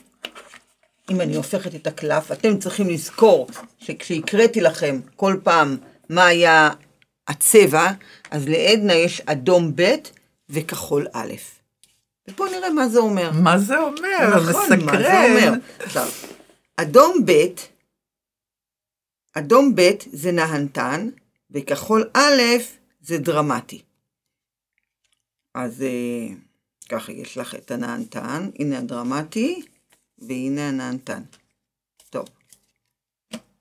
אם 1.10 1.20
אני 1.20 1.36
הופכת 1.36 1.74
את 1.74 1.86
הקלף, 1.86 2.32
אתם 2.32 2.58
צריכים 2.58 2.88
לזכור 2.88 3.48
שכשהקראתי 3.78 4.60
לכם 4.60 5.00
כל 5.16 5.36
פעם 5.42 5.76
מה 6.08 6.26
היה 6.26 6.70
הצבע, 7.28 7.90
אז 8.30 8.48
לעדנה 8.48 8.94
יש 8.94 9.20
אדום 9.20 9.72
ב' 9.74 9.94
וכחול 10.48 11.06
א'. 11.12 11.32
ופה 12.28 12.44
נראה 12.52 12.70
מה 12.70 12.88
זה 12.88 12.98
אומר. 12.98 13.30
מה 13.32 13.58
זה 13.58 13.78
אומר? 13.78 14.36
נכון, 14.36 14.46
מה 14.46 14.68
זה 14.68 14.76
מסקרן. 14.76 15.30
אומר? 15.30 15.52
עכשיו, 15.78 16.08
אדום 16.76 17.26
ב', 17.26 17.32
אדום 19.34 19.74
ב' 19.74 19.90
זה 20.12 20.32
נהנתן, 20.32 21.08
וכחול 21.50 22.10
א' 22.14 22.42
זה 23.00 23.18
דרמטי. 23.18 23.82
אז 25.54 25.82
אה, 25.82 26.34
ככה 26.88 27.12
יש 27.12 27.38
לך 27.38 27.54
את 27.54 27.70
הנהנתן, 27.70 28.50
הנה 28.58 28.78
הדרמטי, 28.78 29.62
והנה 30.18 30.68
הנהנתן. 30.68 31.22
טוב. 32.10 32.26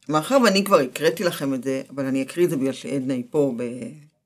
מאחר 0.09 0.37
ואני 0.43 0.65
כבר 0.65 0.79
הקראתי 0.79 1.23
לכם 1.23 1.53
את 1.53 1.63
זה, 1.63 1.81
אבל 1.89 2.05
אני 2.05 2.23
אקריא 2.23 2.45
את 2.45 2.49
זה 2.49 2.57
בגלל 2.57 2.73
שעדנה 2.73 3.13
היא 3.13 3.23
פה, 3.29 3.53
ב... 3.57 3.63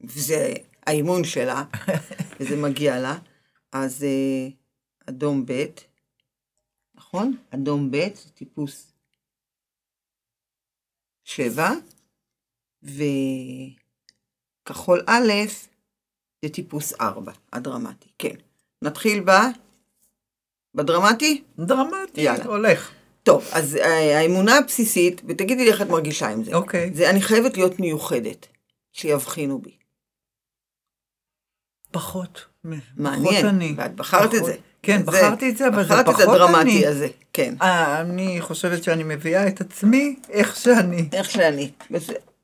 וזה 0.01 0.53
האימון 0.87 1.23
שלה, 1.23 1.63
וזה 2.39 2.55
מגיע 2.55 2.99
לה, 2.99 3.17
אז 3.71 4.03
אה, 4.03 4.47
אדום 5.09 5.45
ב', 5.45 5.65
נכון? 6.95 7.37
אדום 7.49 7.91
ב' 7.91 8.15
זה 8.15 8.29
טיפוס 8.29 8.91
7, 11.23 11.69
וכחול 12.83 13.75
א' 15.07 15.31
זה 16.45 16.49
טיפוס 16.49 16.93
4, 17.01 17.31
הדרמטי, 17.53 18.09
כן. 18.17 18.35
נתחיל 18.81 19.23
ב... 19.23 19.31
בדרמטי? 20.77 21.43
דרמטי, 21.59 22.21
יאללה. 22.21 22.43
הולך. 22.45 22.91
טוב, 23.23 23.45
אז 23.51 23.75
אה, 23.75 24.19
האמונה 24.19 24.57
הבסיסית, 24.57 25.21
ותגידי 25.27 25.63
לי 25.65 25.71
איך 25.71 25.81
את 25.81 25.89
מרגישה 25.89 26.27
עם 26.29 26.43
זה. 26.43 26.55
אוקיי. 26.55 26.91
זה 26.93 27.09
אני 27.09 27.21
חייבת 27.21 27.57
להיות 27.57 27.79
מיוחדת, 27.79 28.47
שיבחינו 28.93 29.59
בי. 29.59 29.71
פחות. 31.91 32.29
פחות 32.33 32.79
מעניין, 32.97 33.45
אני. 33.45 33.73
ואת 33.77 33.95
בחרת 33.95 34.25
את 34.33 34.39
פחות. 34.39 34.45
זה. 34.45 34.55
כן, 34.83 34.97
זה- 34.99 35.03
בחרתי 35.05 35.49
את 35.49 35.57
זה, 35.57 35.67
אבל 35.67 35.83
זה 35.83 35.89
בחרת 35.89 36.09
את 36.09 36.13
פחות 36.13 36.35
הדרמטי 36.35 36.61
אני. 36.61 36.87
הזה, 36.87 37.07
כן. 37.33 37.55
אה, 37.61 38.01
אני 38.01 38.41
חושבת 38.41 38.83
שאני 38.83 39.03
מביאה 39.03 39.47
את 39.47 39.61
עצמי 39.61 40.15
איך 40.29 40.55
שאני. 40.55 41.09
איך 41.13 41.31
שאני. 41.31 41.71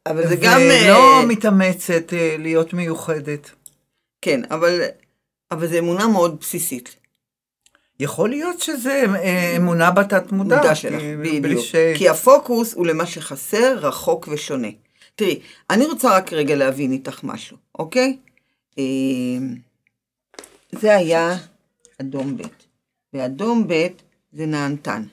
אבל 0.06 0.28
זה 0.28 0.36
גם... 0.36 0.60
ולא 0.62 1.20
אה, 1.22 1.26
מתאמצת 1.26 2.14
אה, 2.14 2.36
להיות 2.40 2.74
מיוחדת. 2.74 3.50
כן, 4.22 4.42
אבל, 4.52 4.82
אבל 5.52 5.68
זו 5.68 5.78
אמונה 5.78 6.08
מאוד 6.08 6.40
בסיסית. 6.40 6.96
יכול 8.04 8.30
להיות 8.30 8.60
שזה 8.60 9.04
אה, 9.16 9.54
אמונה 9.58 9.92
בתת 9.92 10.32
מודע. 10.32 10.58
מודע 10.58 10.76
שלך, 10.76 11.02
בדיוק. 11.22 11.66
ש... 11.66 11.76
כי 11.98 12.10
הפוקוס 12.10 12.74
הוא 12.74 12.88
למה 12.88 13.06
שחסר, 13.06 13.78
רחוק 13.78 14.28
ושונה. 14.32 14.68
תראי, 15.16 15.40
אני 15.70 15.86
רוצה 15.86 16.18
רק 16.18 16.34
רגע 16.34 16.56
להבין 16.56 16.92
איתך 16.92 17.24
משהו, 17.24 17.58
אוקיי? 17.80 18.18
אה, 18.80 18.84
זה 20.72 20.96
היה 20.96 21.38
אדום 22.02 22.38
ב', 22.38 22.42
ואדום 23.14 23.68
ב' 23.68 23.88
זה 24.34 24.46
נענתן. 24.46 25.04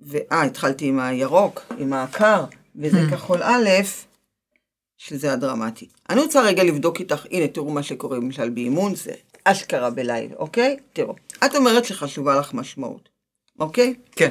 ואה, 0.00 0.42
התחלתי 0.42 0.86
עם 0.86 1.00
הירוק, 1.00 1.62
עם 1.78 1.92
העקר, 1.92 2.44
וזה 2.76 3.00
כחול 3.10 3.42
א', 3.42 3.68
שזה 4.96 5.32
הדרמטי. 5.32 5.88
אני 6.10 6.20
רוצה 6.20 6.42
רגע 6.42 6.64
לבדוק 6.64 7.00
איתך, 7.00 7.26
הנה, 7.30 7.48
תראו 7.48 7.70
מה 7.70 7.82
שקורה 7.82 8.16
למשל 8.16 8.50
באימון, 8.50 8.94
זה 8.94 9.12
אשכרה 9.44 9.90
בלייב, 9.90 10.32
אוקיי? 10.32 10.76
תראו, 10.92 11.14
את 11.44 11.54
אומרת 11.56 11.84
שחשובה 11.84 12.36
לך 12.36 12.54
משמעות, 12.54 13.08
אוקיי? 13.60 13.94
כן. 14.12 14.30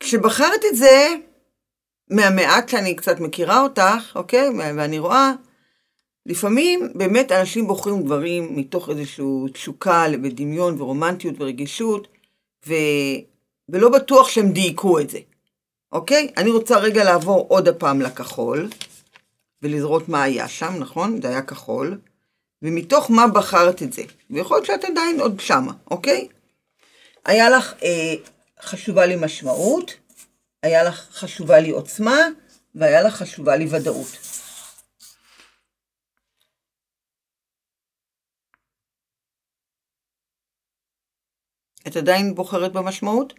כשבחרת 0.00 0.60
את 0.70 0.76
זה, 0.76 1.08
מהמעט 2.10 2.68
שאני 2.68 2.96
קצת 2.96 3.20
מכירה 3.20 3.62
אותך, 3.62 4.12
אוקיי? 4.14 4.48
ואני 4.76 4.98
רואה, 4.98 5.32
לפעמים 6.26 6.88
באמת 6.94 7.32
אנשים 7.32 7.66
בוחרים 7.66 8.02
דברים 8.02 8.56
מתוך 8.56 8.90
איזושהי 8.90 9.24
תשוקה 9.52 10.06
ודמיון 10.22 10.80
ורומנטיות 10.80 11.34
ורגישות, 11.38 12.08
ו... 12.66 12.74
ולא 13.68 13.88
בטוח 13.88 14.28
שהם 14.28 14.52
דייקו 14.52 14.98
את 14.98 15.10
זה, 15.10 15.18
אוקיי? 15.92 16.32
אני 16.36 16.50
רוצה 16.50 16.78
רגע 16.78 17.04
לעבור 17.04 17.46
עוד 17.48 17.68
הפעם 17.68 18.02
לכחול, 18.02 18.68
ולזרות 19.62 20.08
מה 20.08 20.22
היה 20.22 20.48
שם, 20.48 20.74
נכון? 20.78 21.22
זה 21.22 21.28
היה 21.28 21.42
כחול, 21.42 21.98
ומתוך 22.64 23.10
מה 23.10 23.26
בחרת 23.28 23.82
את 23.82 23.92
זה. 23.92 24.02
ויכול 24.30 24.56
להיות 24.56 24.66
שאת 24.66 24.84
עדיין 24.84 25.20
עוד 25.20 25.40
שמה, 25.40 25.72
אוקיי? 25.90 26.28
היה 27.24 27.50
לך 27.50 27.74
אה, 27.82 28.14
חשובה 28.62 29.06
לי 29.06 29.16
משמעות, 29.16 29.94
היה 30.62 30.84
לך 30.84 31.08
חשובה 31.12 31.60
לי 31.60 31.70
עוצמה, 31.70 32.16
והיה 32.74 33.02
לך 33.02 33.14
חשובה 33.14 33.56
לי 33.56 33.66
ודאות. 33.70 34.18
את 41.88 41.96
עדיין 41.96 42.34
בוחרת 42.34 42.72
במשמעות? 42.72 43.32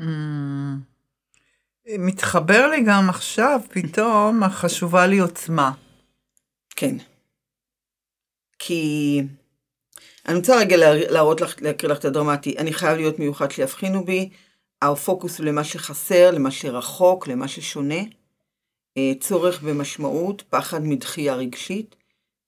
Mm. 0.00 0.04
מתחבר 1.98 2.66
לי 2.66 2.84
גם 2.86 3.10
עכשיו, 3.10 3.60
פתאום, 3.70 4.48
חשובה 4.48 5.06
לי 5.06 5.18
עוצמה. 5.18 5.72
כן. 6.76 6.96
כי... 8.58 9.20
אני 10.28 10.36
רוצה 10.36 10.58
רגע 10.60 10.76
לה- 10.76 11.10
להראות 11.10 11.40
לך, 11.40 11.62
להקריא 11.62 11.92
לך 11.92 11.98
את 11.98 12.04
הדרמטי. 12.04 12.58
אני 12.58 12.72
חייב 12.72 12.96
להיות 12.96 13.18
מיוחד 13.18 13.50
שיבחינו 13.50 14.04
בי. 14.04 14.30
הפוקוס 14.82 15.38
הוא 15.38 15.46
למה 15.46 15.64
שחסר, 15.64 16.30
למה 16.30 16.50
שרחוק, 16.50 17.28
למה 17.28 17.48
ששונה. 17.48 18.00
אה, 18.96 19.12
צורך 19.20 19.62
במשמעות, 19.62 20.42
פחד 20.42 20.80
מדחייה 20.82 21.34
רגשית. 21.34 21.96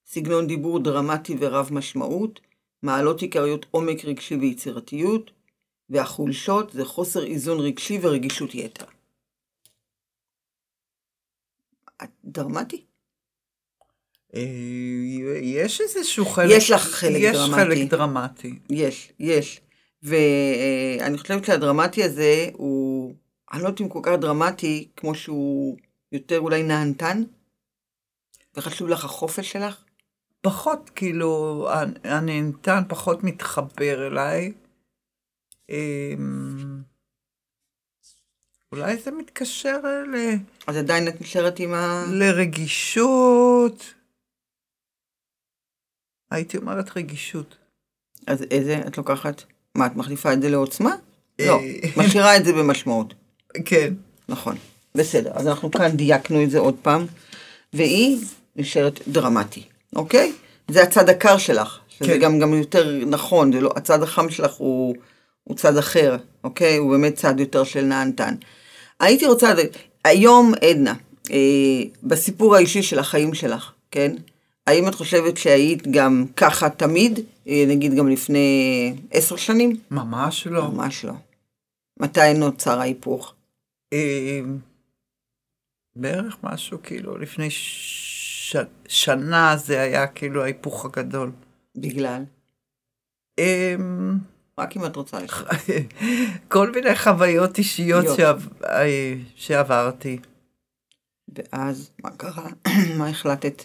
סגנון 0.05 0.47
דיבור 0.47 0.79
דרמטי 0.79 1.35
ורב 1.39 1.69
משמעות. 1.73 2.39
מעלות 2.83 3.21
עיקריות 3.21 3.65
עומק 3.71 4.05
רגשי 4.05 4.35
ויצירתיות. 4.35 5.31
והחולשות 5.89 6.71
זה 6.71 6.85
חוסר 6.85 7.23
איזון 7.23 7.59
רגשי 7.59 7.99
ורגישות 8.01 8.55
יתר. 8.55 8.85
דרמטי? 12.25 12.85
אה, 14.35 14.41
יש 15.41 15.81
איזשהו 15.81 16.25
חלק... 16.25 16.49
יש 16.51 16.71
לך 16.71 16.81
חלק 16.81 17.17
יש 17.19 17.37
דרמטי. 17.37 17.55
חלק 17.55 17.89
דרמטי. 17.89 18.59
יש, 18.69 19.11
יש. 19.19 19.61
ואני 20.03 21.17
חושבת 21.17 21.45
שהדרמטי 21.45 22.03
הזה 22.03 22.49
הוא, 22.53 23.13
אני 23.53 23.61
לא 23.61 23.67
יודעת 23.67 23.81
אם 23.81 23.89
כל 23.89 23.99
כך 24.03 24.11
דרמטי, 24.21 24.87
כמו 24.97 25.15
שהוא 25.15 25.77
יותר 26.11 26.39
אולי 26.39 26.63
נהנתן, 26.63 27.23
וחשוב 28.55 28.89
לך 28.89 29.05
החופש 29.05 29.51
שלך. 29.51 29.83
פחות, 30.41 30.91
כאילו, 30.95 31.67
הנהנתן 32.03 32.83
פחות 32.87 33.23
מתחבר 33.23 34.07
אליי. 34.07 34.53
אמ, 35.69 36.81
אולי 38.71 38.97
זה 38.97 39.11
מתקשר 39.11 39.79
ל... 40.13 40.15
אז 40.67 40.77
עדיין 40.77 41.07
את 41.07 41.21
נשארת 41.21 41.59
עם 41.59 41.73
ה... 41.73 42.05
לרגישות. 42.11 43.93
הייתי 46.31 46.57
אומרת 46.57 46.97
רגישות. 46.97 47.55
אז 48.27 48.45
איזה 48.51 48.81
את 48.87 48.97
לוקחת? 48.97 49.43
מה, 49.75 49.85
את 49.85 49.95
מחליפה 49.95 50.33
את 50.33 50.41
זה 50.41 50.49
לעוצמה? 50.49 50.95
לא, 51.39 51.59
אה. 51.59 51.89
משאירה 51.97 52.37
את 52.37 52.45
זה 52.45 52.53
במשמעות. 52.53 53.13
כן. 53.65 53.93
נכון. 54.29 54.55
בסדר, 54.95 55.31
אז 55.33 55.47
אנחנו 55.47 55.71
כאן 55.71 55.87
דייקנו 55.87 56.43
את 56.43 56.49
זה 56.49 56.59
עוד 56.59 56.75
פעם, 56.81 57.05
והיא 57.73 58.17
נשארת 58.55 58.99
דרמטי, 59.07 59.63
אוקיי? 59.95 60.33
זה 60.67 60.83
הצד 60.83 61.09
הקר 61.09 61.37
שלך, 61.37 61.79
שזה 61.89 62.09
כן. 62.09 62.19
גם, 62.19 62.39
גם 62.39 62.53
יותר 62.53 63.05
נכון, 63.07 63.51
זה 63.51 63.61
לא, 63.61 63.71
הצד 63.75 64.03
החם 64.03 64.29
שלך 64.29 64.53
הוא, 64.53 64.95
הוא 65.43 65.57
צד 65.57 65.77
אחר, 65.77 66.17
אוקיי? 66.43 66.77
הוא 66.77 66.91
באמת 66.91 67.15
צד 67.15 67.39
יותר 67.39 67.63
של 67.63 67.81
נענתן. 67.81 68.35
הייתי 68.99 69.25
רוצה, 69.25 69.53
היום 70.05 70.53
עדנה, 70.61 70.93
אה, 71.31 71.37
בסיפור 72.03 72.55
האישי 72.55 72.83
של 72.83 72.99
החיים 72.99 73.33
שלך, 73.33 73.71
כן? 73.91 74.15
האם 74.71 74.87
את 74.87 74.95
חושבת 74.95 75.37
שהיית 75.37 75.87
גם 75.87 76.25
ככה 76.35 76.69
תמיד, 76.69 77.19
אה, 77.47 77.63
נגיד 77.67 77.93
גם 77.95 78.07
לפני 78.07 78.93
עשר 79.11 79.35
שנים? 79.35 79.75
ממש 79.91 80.47
לא. 80.47 80.71
ממש 80.71 81.05
לא. 81.05 81.13
מתי 81.99 82.33
נוצר 82.35 82.79
ההיפוך? 82.79 83.33
אמ, 83.93 84.57
בערך 85.95 86.37
משהו 86.43 86.77
כאילו 86.83 87.17
לפני 87.17 87.47
ש... 87.49 88.55
שנה 88.87 89.57
זה 89.57 89.81
היה 89.81 90.07
כאילו 90.07 90.43
ההיפוך 90.43 90.85
הגדול. 90.85 91.31
בגלל? 91.75 92.23
אמ, 93.39 94.17
רק 94.59 94.77
אם 94.77 94.85
את 94.85 94.95
רוצה 94.95 95.19
לשאול. 95.19 95.47
כל 96.53 96.71
מיני 96.71 96.95
חוויות 96.95 97.57
אישיות 97.57 98.03
אישיות. 98.03 98.17
שעב... 98.17 98.47
אה, 98.65 99.13
שעברתי. 99.35 100.19
ואז, 101.35 101.91
מה 102.03 102.11
קרה? 102.11 102.47
מה 102.97 103.07
החלטת? 103.07 103.63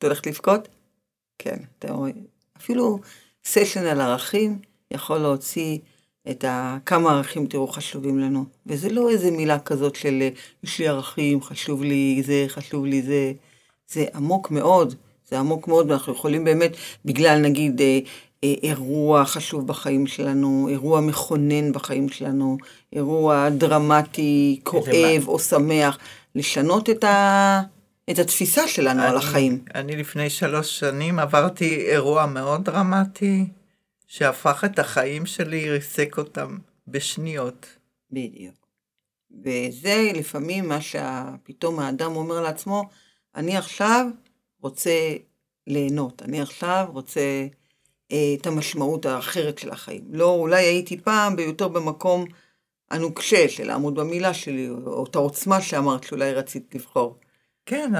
את 0.00 0.04
הולכת 0.04 0.26
לבכות? 0.26 0.68
כן, 1.38 1.56
אתה 1.78 1.92
רואה. 1.92 2.10
אפילו 2.56 2.98
סשן 3.44 3.86
על 3.86 4.00
ערכים 4.00 4.58
יכול 4.90 5.18
להוציא 5.18 5.78
את 6.30 6.44
ה... 6.44 6.78
כמה 6.86 7.10
ערכים 7.10 7.46
תראו 7.46 7.68
חשובים 7.68 8.18
לנו. 8.18 8.44
וזה 8.66 8.88
לא 8.88 9.10
איזה 9.10 9.30
מילה 9.30 9.58
כזאת 9.58 9.96
של 9.96 10.28
יש 10.64 10.78
לי 10.78 10.88
ערכים, 10.88 11.42
חשוב 11.42 11.82
לי 11.82 12.22
זה, 12.26 12.44
חשוב 12.48 12.86
לי 12.86 13.02
זה. 13.02 13.32
זה 13.88 14.04
עמוק 14.14 14.50
מאוד, 14.50 14.94
זה 15.28 15.38
עמוק 15.38 15.68
מאוד, 15.68 15.90
ואנחנו 15.90 16.12
יכולים 16.12 16.44
באמת, 16.44 16.76
בגלל 17.04 17.38
נגיד 17.38 17.80
אה, 17.80 17.98
אה, 18.44 18.54
אירוע 18.62 19.24
חשוב 19.24 19.66
בחיים 19.66 20.06
שלנו, 20.06 20.66
אירוע 20.70 21.00
מכונן 21.00 21.72
בחיים 21.72 22.08
שלנו, 22.08 22.56
אירוע 22.92 23.48
דרמטי, 23.48 24.60
כואב 24.64 25.24
או 25.26 25.38
שמח, 25.38 25.98
לשנות 26.34 26.90
את, 26.90 27.04
ה... 27.04 27.62
את 28.10 28.18
התפיסה 28.18 28.68
שלנו 28.68 29.02
על 29.02 29.08
אני- 29.08 29.16
החיים. 29.16 29.64
אני 29.74 29.96
לפני 29.96 30.30
שלוש 30.30 30.78
שנים 30.78 31.18
עברתי 31.18 31.76
אירוע 31.76 32.26
מאוד 32.26 32.64
דרמטי, 32.64 33.44
שהפך 34.06 34.64
את 34.64 34.78
החיים 34.78 35.26
שלי, 35.26 35.70
ריסק 35.70 36.18
אותם 36.18 36.58
בשניות. 36.88 37.66
בדיוק. 38.10 38.54
וזה 39.44 40.10
לפעמים 40.14 40.68
מה 40.68 40.78
שפתאום 40.80 41.78
האדם 41.80 42.16
אומר 42.16 42.40
לעצמו, 42.40 42.82
אני 43.36 43.56
עכשיו 43.56 44.06
רוצה 44.62 44.92
ליהנות. 45.66 46.22
אני 46.22 46.40
עכשיו 46.40 46.86
רוצה 46.92 47.46
אה, 48.12 48.34
את 48.40 48.46
המשמעות 48.46 49.06
האחרת 49.06 49.58
של 49.58 49.70
החיים. 49.70 50.04
לא, 50.10 50.30
אולי 50.30 50.64
הייתי 50.64 51.00
פעם 51.00 51.38
יותר 51.38 51.68
במקום 51.68 52.24
הנוקשה 52.90 53.48
של 53.48 53.66
לעמוד 53.66 53.94
במילה 53.94 54.34
שלי, 54.34 54.68
או 54.68 55.04
את 55.10 55.16
העוצמה 55.16 55.60
שאמרת 55.60 56.04
שאולי 56.04 56.34
רצית 56.34 56.74
לבחור. 56.74 57.16
כן, 57.66 57.92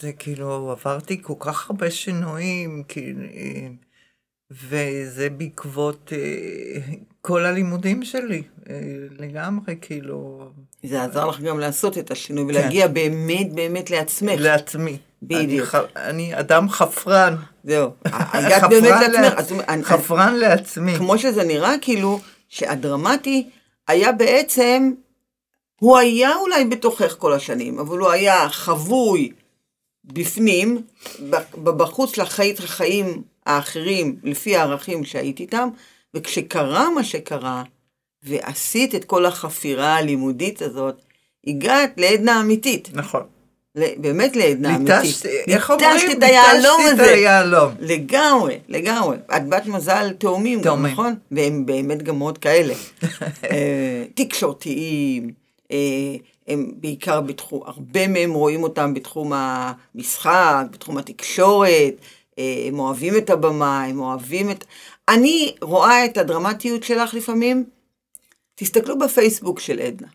זה 0.00 0.12
כאילו, 0.12 0.70
עברתי 0.70 1.22
כל 1.22 1.34
כך 1.38 1.70
הרבה 1.70 1.90
שינויים, 1.90 2.82
כאילו, 2.88 3.20
וזה 4.50 5.30
בעקבות 5.30 6.12
אה, 6.12 6.80
כל 7.20 7.44
הלימודים 7.44 8.04
שלי, 8.04 8.42
אה, 8.70 8.74
לגמרי, 9.18 9.76
כאילו... 9.80 10.50
זה 10.82 11.02
עזר 11.02 11.26
לך 11.26 11.40
גם 11.40 11.58
לעשות 11.58 11.98
את 11.98 12.10
השינוי 12.10 12.44
ולהגיע 12.44 12.88
כן. 12.88 12.94
באמת 12.94 13.52
באמת 13.52 13.90
לעצמך. 13.90 14.32
לעצמי. 14.38 14.98
בדיוק. 15.22 15.74
אני, 15.74 15.84
אני 15.96 16.40
אדם 16.40 16.68
חפרן. 16.68 17.36
זהו. 17.64 17.90
הגעת 18.32 18.70
באמת 18.70 19.08
לעצמך. 19.12 19.64
לעצ... 19.68 19.84
חפרן 19.84 20.34
לעצמי. 20.34 20.96
כמו 20.96 21.18
שזה 21.18 21.44
נראה, 21.44 21.74
כאילו, 21.80 22.20
שהדרמטי 22.48 23.50
היה 23.88 24.12
בעצם, 24.12 24.92
הוא 25.80 25.98
היה 25.98 26.36
אולי 26.36 26.64
בתוכך 26.64 27.16
כל 27.18 27.32
השנים, 27.32 27.78
אבל 27.78 27.98
הוא 27.98 28.10
היה 28.10 28.48
חבוי 28.48 29.32
בפנים, 30.04 30.82
בחוץ 31.54 32.18
לחיים, 32.18 32.54
לחיים 32.64 33.22
האחרים, 33.46 34.16
לפי 34.22 34.56
הערכים 34.56 35.04
שהיית 35.04 35.40
איתם, 35.40 35.68
וכשקרה 36.14 36.90
מה 36.90 37.04
שקרה, 37.04 37.62
ועשית 38.22 38.94
את 38.94 39.04
כל 39.04 39.26
החפירה 39.26 39.96
הלימודית 39.96 40.62
הזאת, 40.62 41.02
הגעת 41.46 41.92
לעדנה 41.96 42.40
אמיתית. 42.40 42.88
נכון. 42.92 43.22
באמת 43.74 44.36
לעדנה 44.36 44.76
אמיתית. 44.76 45.22
איך 45.48 45.70
אומרים? 45.70 45.90
ניטשת 45.90 46.18
את 46.18 46.22
היהלום 46.22 46.80
הזה. 46.80 46.90
ניטשתי 46.90 47.12
את 47.12 47.16
היהלום. 47.16 47.74
לגמרי, 47.80 48.58
לגמרי. 48.68 49.16
את 49.36 49.48
בת 49.48 49.66
מזל 49.66 50.12
תאומים 50.12 50.62
גם, 50.62 50.86
נכון? 50.86 51.14
והם 51.30 51.66
באמת 51.66 52.02
גם 52.02 52.18
מאוד 52.18 52.38
כאלה. 52.38 52.74
אה, 53.50 54.04
תקשורתיים, 54.14 55.30
הם 56.48 56.70
בעיקר 56.76 57.20
בתחום, 57.20 57.62
הרבה 57.64 58.08
מהם 58.08 58.32
רואים 58.32 58.62
אותם 58.62 58.94
בתחום 58.94 59.32
המשחק, 59.34 60.66
בתחום 60.70 60.98
התקשורת, 60.98 61.94
אה, 62.38 62.64
הם 62.68 62.78
אוהבים 62.78 63.16
את 63.16 63.30
הבמה, 63.30 63.84
הם 63.84 64.00
אוהבים 64.00 64.50
את... 64.50 64.64
אני 65.08 65.54
רואה 65.62 66.04
את 66.04 66.18
הדרמטיות 66.18 66.82
שלך 66.82 67.14
לפעמים, 67.14 67.64
תסתכלו 68.54 68.98
בפייסבוק 68.98 69.60
של 69.60 69.78
עדנה. 69.80 70.08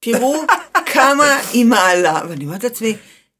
תראו 0.00 0.42
כמה 0.94 1.40
היא 1.52 1.64
מעלה, 1.64 2.20
ואני 2.28 2.44
אומרת 2.44 2.64
לעצמי, 2.64 2.94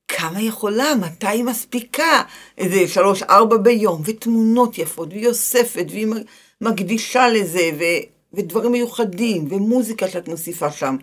כמה 0.09 0.43
יכולה, 0.43 0.95
מתי 0.95 1.27
היא 1.27 1.45
מספיקה, 1.45 2.23
איזה 2.59 2.89
שלוש, 2.89 3.23
ארבע 3.23 3.57
ביום, 3.57 4.03
ותמונות 4.05 4.79
יפות, 4.79 5.09
והיא 5.09 5.29
אוספת, 5.29 5.87
והיא 5.91 6.07
מקדישה 6.61 7.29
לזה, 7.29 7.71
ו, 7.79 7.85
ודברים 8.33 8.73
מיוחדים, 8.73 9.49
ומוזיקה 9.51 10.09
שאת 10.09 10.29
מוסיפה 10.29 10.71
שם. 10.71 10.97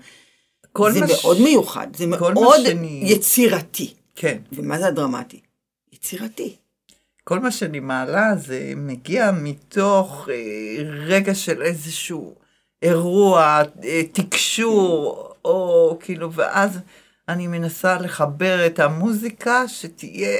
זה 0.91 1.01
מש... 1.01 1.23
מאוד 1.23 1.41
מיוחד, 1.41 1.87
זה 1.95 2.07
מאוד 2.07 2.33
שאני... 2.65 3.01
יצירתי. 3.05 3.93
כן. 4.15 4.37
ומה 4.51 4.79
זה 4.79 4.87
הדרמטי? 4.87 5.39
יצירתי. 5.93 6.55
כל 7.23 7.39
מה 7.39 7.51
שאני 7.51 7.79
מעלה 7.79 8.35
זה 8.35 8.73
מגיע 8.75 9.31
מתוך 9.31 10.29
אה, 10.31 10.83
רגע 11.05 11.35
של 11.35 11.61
איזשהו 11.61 12.35
אירוע, 12.81 13.61
אה, 13.83 14.01
תקשור, 14.11 15.29
או 15.45 15.97
כאילו, 16.01 16.33
ואז 16.33 16.79
אני 17.29 17.47
מנסה 17.47 17.97
לחבר 17.97 18.65
את 18.65 18.79
המוזיקה 18.79 19.67
שתהיה 19.67 20.37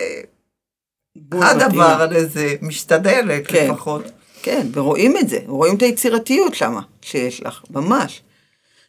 הדבר 1.32 2.08
הזה, 2.15 2.56
משתדלת 2.62 3.48
כן, 3.48 3.69
לפחות. 3.71 4.04
כן, 4.41 4.67
ורואים 4.74 5.17
את 5.17 5.30
זה, 5.30 5.39
רואים 5.48 5.76
את 5.76 5.82
היצירתיות 5.82 6.56
שם 6.56 6.78
שיש 7.02 7.43
לך, 7.43 7.63
ממש. 7.69 8.21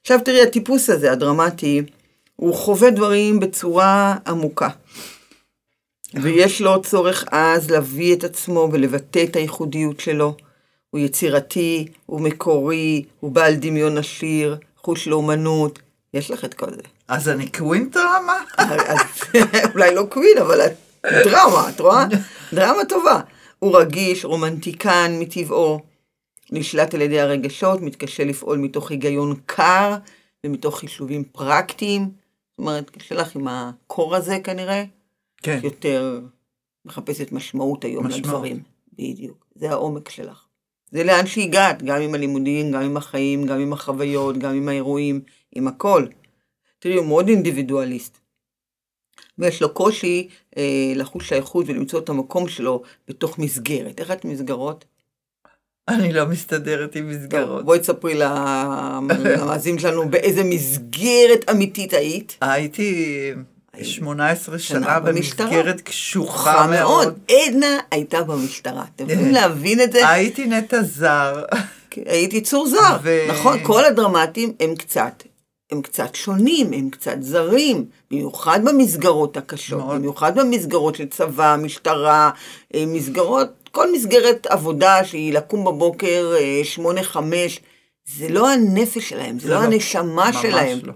עכשיו 0.06 0.20
תראי, 0.24 0.42
הטיפוס 0.42 0.90
הזה, 0.90 1.12
הדרמטי, 1.12 1.82
הוא 2.36 2.54
חווה 2.54 2.90
דברים 2.90 3.40
בצורה 3.40 4.16
עמוקה. 4.26 4.68
ויש 6.14 6.60
לו 6.60 6.82
צורך 6.82 7.24
אז 7.30 7.70
להביא 7.70 8.14
את 8.14 8.24
עצמו 8.24 8.68
ולבטא 8.72 9.24
את 9.24 9.36
הייחודיות 9.36 10.00
שלו. 10.00 10.36
הוא 10.90 11.00
יצירתי, 11.00 11.86
הוא 12.06 12.20
מקורי, 12.20 13.04
הוא 13.20 13.32
בעל 13.32 13.54
דמיון 13.54 13.98
עשיר, 13.98 14.56
חוש 14.76 15.08
לאומנות, 15.08 15.78
יש 16.14 16.30
לך 16.30 16.44
את 16.44 16.54
כל 16.54 16.70
זה. 16.70 16.82
אז 17.08 17.28
אני 17.28 17.48
queen 17.48 17.90
דרמה? 17.90 18.38
אולי 19.74 19.94
לא 19.94 20.06
queen, 20.10 20.38
אבל 20.38 20.60
את 20.60 20.76
דרמה, 21.06 21.68
את 21.68 21.80
רואה? 21.80 22.04
דרמה 22.52 22.84
טובה. 22.88 23.20
הוא 23.58 23.78
רגיש, 23.78 24.24
רומנטיקן 24.24 25.16
מטבעו, 25.20 25.80
נשלט 26.52 26.94
על 26.94 27.00
ידי 27.00 27.20
הרגשות, 27.20 27.80
מתקשה 27.80 28.24
לפעול 28.24 28.58
מתוך 28.58 28.90
היגיון 28.90 29.34
קר 29.46 29.96
ומתוך 30.44 30.78
חישובים 30.78 31.24
פרקטיים. 31.24 32.02
זאת 32.02 32.58
אומרת, 32.58 32.90
קשה 32.90 33.14
לך 33.14 33.36
עם 33.36 33.48
הקור 33.48 34.16
הזה 34.16 34.38
כנראה. 34.44 34.84
כן. 35.42 35.60
יותר 35.62 36.20
מחפשת 36.84 37.32
משמעות 37.32 37.84
היום 37.84 38.06
משמעות. 38.06 38.24
לדברים. 38.26 38.62
בדיוק. 38.92 39.46
זה 39.54 39.70
העומק 39.70 40.08
שלך. 40.08 40.46
זה 40.90 41.04
לאן 41.04 41.26
שהגעת, 41.26 41.82
גם 41.82 42.00
עם 42.00 42.14
הלימודים, 42.14 42.72
גם 42.72 42.82
עם 42.82 42.96
החיים, 42.96 43.46
גם 43.46 43.60
עם 43.60 43.72
החוויות, 43.72 44.38
גם 44.38 44.54
עם 44.54 44.68
האירועים, 44.68 45.20
עם 45.54 45.68
הכל. 45.68 46.06
תראי, 46.78 46.96
הוא 46.96 47.06
מאוד 47.06 47.28
אינדיבידואליסט. 47.28 48.18
ויש 49.38 49.62
לו 49.62 49.74
קושי 49.74 50.28
אה, 50.56 50.92
לחוש 50.96 51.28
שייכות 51.28 51.64
ולמצוא 51.68 52.00
את 52.00 52.08
המקום 52.08 52.48
שלו 52.48 52.82
בתוך 53.08 53.38
מסגרת. 53.38 54.00
איך 54.00 54.10
את 54.10 54.24
מסגרות? 54.24 54.84
אני 55.88 56.12
לא 56.12 56.26
מסתדרת 56.26 56.96
עם 56.96 57.10
מסגרות. 57.10 57.64
בואי 57.64 57.78
תספרי 57.78 58.14
למאזינים 58.14 59.78
שלנו 59.78 60.08
באיזה 60.08 60.44
מסגרת 60.44 61.50
אמיתית 61.50 61.94
היית. 61.94 62.36
הייתי 62.40 63.32
18 63.82 64.58
שנה 64.58 65.00
במסגרת 65.00 65.80
קשוחה 65.80 66.66
מאוד. 66.66 67.18
עדנה 67.30 67.78
הייתה 67.90 68.22
במשטרה, 68.22 68.84
אתם 68.94 69.10
יכולים 69.10 69.32
להבין 69.32 69.80
את 69.80 69.92
זה? 69.92 70.08
הייתי 70.08 70.46
נטע 70.46 70.82
זר. 70.82 71.44
הייתי 72.06 72.40
צור 72.40 72.68
זר, 72.68 72.96
נכון, 73.28 73.58
כל 73.62 73.84
הדרמטים 73.84 74.52
הם 74.60 74.74
קצת, 74.74 75.22
הם 75.70 75.82
קצת 75.82 76.14
שונים, 76.14 76.72
הם 76.72 76.90
קצת 76.90 77.16
זרים, 77.20 77.84
במיוחד 78.10 78.60
במסגרות 78.64 79.36
הקשות, 79.36 79.88
במיוחד 79.88 80.38
במסגרות 80.38 80.94
של 80.94 81.06
צבא, 81.06 81.56
משטרה, 81.62 82.30
אה, 82.74 82.84
מסגרות, 82.86 83.48
כל 83.70 83.92
מסגרת 83.92 84.46
עבודה 84.46 85.04
שהיא 85.04 85.32
לקום 85.32 85.64
בבוקר, 85.64 86.34
אה, 86.38 86.60
שמונה, 86.64 87.02
חמש, 87.02 87.60
זה 88.04 88.28
לא 88.28 88.50
הנפש 88.50 89.08
שלהם, 89.08 89.38
זה 89.38 89.48
לא, 89.48 89.54
לא 89.54 89.60
הנשמה 89.60 90.32
שלהם. 90.32 90.78
ממש 90.78 90.84
לא. 90.84 90.92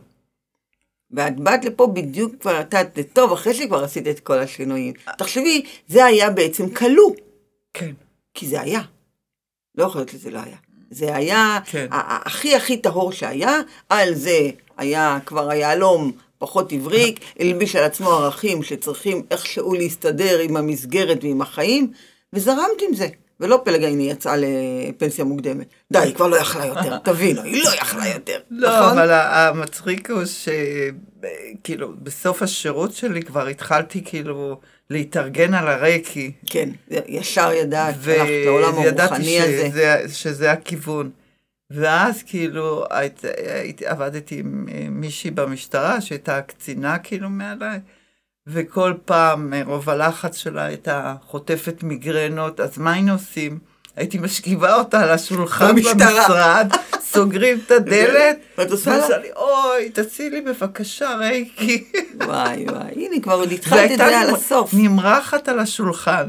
ואת 1.11 1.41
באת 1.41 1.65
לפה 1.65 1.87
בדיוק 1.87 2.35
כבר, 2.41 2.61
את 2.61 2.75
יודעת, 2.75 2.99
טוב, 3.13 3.33
אחרי 3.33 3.55
שכבר 3.55 3.85
עשית 3.85 4.07
את 4.09 4.21
כל 4.21 4.39
השינויים. 4.39 4.95
תחשבי, 5.19 5.63
זה 5.89 6.05
היה 6.05 6.31
בעצם 6.31 6.71
כלוא. 6.71 7.13
כן. 7.75 7.93
כי 8.35 8.47
זה 8.47 8.61
היה. 8.61 8.81
לא 9.75 9.85
יכול 9.85 10.01
להיות 10.01 10.09
שזה 10.09 10.31
לא 10.31 10.39
היה. 10.39 10.57
זה 10.91 11.17
היה 11.17 11.59
כן. 11.65 11.87
הכי 11.91 12.57
הכי 12.57 12.77
טהור 12.77 13.13
שהיה, 13.13 13.61
על 13.89 14.15
זה 14.15 14.51
היה 14.77 15.19
כבר 15.27 15.51
היהלום 15.51 16.13
פחות 16.39 16.73
הבריק, 16.73 17.21
הלביש 17.41 17.77
על 17.77 17.85
עצמו 17.85 18.11
ערכים 18.11 18.63
שצריכים 18.63 19.23
איכשהו 19.31 19.75
להסתדר 19.75 20.39
עם 20.39 20.57
המסגרת 20.57 21.25
ועם 21.25 21.43
החיים, 21.43 21.93
וזרמת 22.33 22.83
עם 22.89 22.95
זה. 22.95 23.09
ולא 23.41 23.61
פלג 23.65 23.85
הנה 23.85 24.03
יצאה 24.03 24.35
לפנסיה 24.37 25.25
מוקדמת. 25.25 25.67
די, 25.93 25.99
היא 25.99 26.15
כבר 26.15 26.27
לא 26.27 26.37
יכלה 26.37 26.67
יותר, 26.67 26.99
תבינו, 27.05 27.43
היא 27.43 27.65
לא 27.65 27.71
יכלה 27.71 28.09
יותר, 28.09 28.39
לא, 28.51 28.69
נכון? 28.69 28.99
אבל 28.99 29.11
המצחיק 29.13 30.11
הוא 30.11 30.23
שכאילו, 30.25 31.93
בסוף 32.03 32.43
השירות 32.43 32.93
שלי 32.93 33.23
כבר 33.23 33.47
התחלתי 33.47 34.05
כאילו 34.05 34.61
להתארגן 34.91 35.55
על 35.55 35.69
הרקי. 35.69 36.33
כן, 36.47 36.69
ישר 37.07 37.53
ידעת, 37.53 37.95
הלכת 37.95 38.27
לעולם 38.45 38.75
הרוחני 38.75 39.41
הזה. 39.41 39.69
וידעתי 39.75 40.09
שזה 40.09 40.53
הכיוון. 40.53 41.11
ואז 41.71 42.23
כאילו 42.23 42.85
היית, 42.91 43.23
היית, 43.47 43.83
עבדתי 43.83 44.39
עם 44.39 44.67
מישהי 44.91 45.31
במשטרה 45.31 46.01
שהייתה 46.01 46.43
קצינה 46.43 46.99
כאילו 46.99 47.31
מעליי. 47.31 47.79
וכל 48.47 48.95
פעם 49.05 49.51
מרוב 49.51 49.91
הלחץ 49.91 50.37
שלה 50.37 50.65
הייתה 50.65 51.15
חוטפת 51.27 51.83
מיגרנות, 51.83 52.61
אז 52.61 52.79
מה 52.79 52.93
היינו 52.93 53.13
עושים? 53.13 53.59
הייתי 53.97 54.19
משכיבה 54.19 54.75
אותה 54.75 55.01
על 55.03 55.11
השולחן 55.11 55.75
במשרד, 55.75 56.69
סוגרים 57.01 57.59
את 57.67 57.71
הדלת, 57.71 58.39
ואת 58.59 58.71
עושה 58.71 59.19
לי, 59.19 59.29
אוי, 59.37 59.91
תצילי 59.91 60.41
בבקשה, 60.41 61.17
רייקי. 61.17 61.85
וואי 62.27 62.65
וואי, 62.65 63.07
הנה 63.07 63.21
כבר 63.23 63.35
עוד 63.35 63.53
התחלת 63.53 63.91
את 63.91 63.97
זה 63.99 64.19
על 64.21 64.35
הסוף. 64.35 64.75
נמרחת 64.75 65.49
על 65.49 65.59
השולחן. 65.59 66.29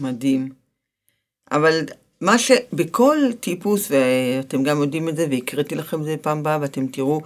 מדהים. 0.00 0.48
אבל 1.52 1.80
מה 2.20 2.38
שבכל 2.38 3.16
טיפוס, 3.40 3.90
ואתם 3.90 4.62
גם 4.62 4.80
יודעים 4.80 5.08
את 5.08 5.16
זה, 5.16 5.26
והקראתי 5.30 5.74
לכם 5.74 6.00
את 6.00 6.04
זה 6.04 6.16
פעם 6.22 6.38
הבאה, 6.38 6.58
ואתם 6.60 6.86
תראו, 6.86 7.20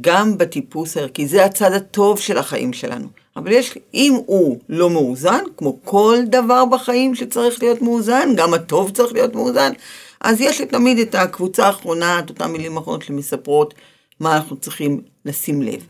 גם 0.00 0.38
בטיפוס 0.38 0.96
הערכי, 0.96 1.26
זה 1.26 1.44
הצד 1.44 1.72
הטוב 1.72 2.20
של 2.20 2.38
החיים 2.38 2.72
שלנו. 2.72 3.08
אבל 3.36 3.52
יש, 3.52 3.78
אם 3.94 4.14
הוא 4.26 4.58
לא 4.68 4.90
מאוזן, 4.90 5.44
כמו 5.56 5.78
כל 5.84 6.18
דבר 6.26 6.64
בחיים 6.64 7.14
שצריך 7.14 7.62
להיות 7.62 7.82
מאוזן, 7.82 8.28
גם 8.36 8.54
הטוב 8.54 8.90
צריך 8.90 9.12
להיות 9.12 9.34
מאוזן, 9.34 9.72
אז 10.20 10.40
יש 10.40 10.60
לי 10.60 10.66
תמיד 10.66 10.98
את 10.98 11.14
הקבוצה 11.14 11.66
האחרונה, 11.66 12.18
את 12.18 12.30
אותן 12.30 12.50
מילים 12.50 12.76
האחרונות 12.76 13.02
שמספרות 13.02 13.74
מה 14.20 14.36
אנחנו 14.36 14.56
צריכים 14.56 15.00
לשים 15.24 15.62
לב. 15.62 15.86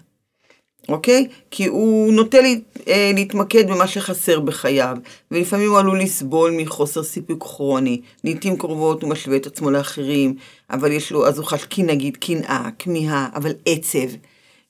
אוקיי? 0.88 1.28
כי 1.50 1.66
הוא 1.66 2.12
נוטה 2.12 2.40
לי, 2.40 2.60
אה, 2.88 3.10
להתמקד 3.14 3.70
במה 3.70 3.86
שחסר 3.86 4.40
בחייו, 4.40 4.96
ולפעמים 5.30 5.70
הוא 5.70 5.78
עלול 5.78 6.00
לסבול 6.00 6.50
מחוסר 6.56 7.02
סיפוק 7.02 7.42
כרוני. 7.42 8.00
לעיתים 8.24 8.56
קרובות 8.56 9.02
הוא 9.02 9.10
משווה 9.10 9.36
את 9.36 9.46
עצמו 9.46 9.70
לאחרים, 9.70 10.34
אבל 10.70 10.92
יש 10.92 11.12
לו, 11.12 11.26
אז 11.26 11.38
הוא 11.38 11.46
חש, 11.46 11.66
נגיד, 11.78 12.16
קנאה, 12.16 12.68
כמיהה, 12.78 13.28
אבל 13.34 13.52
עצב. 13.66 14.08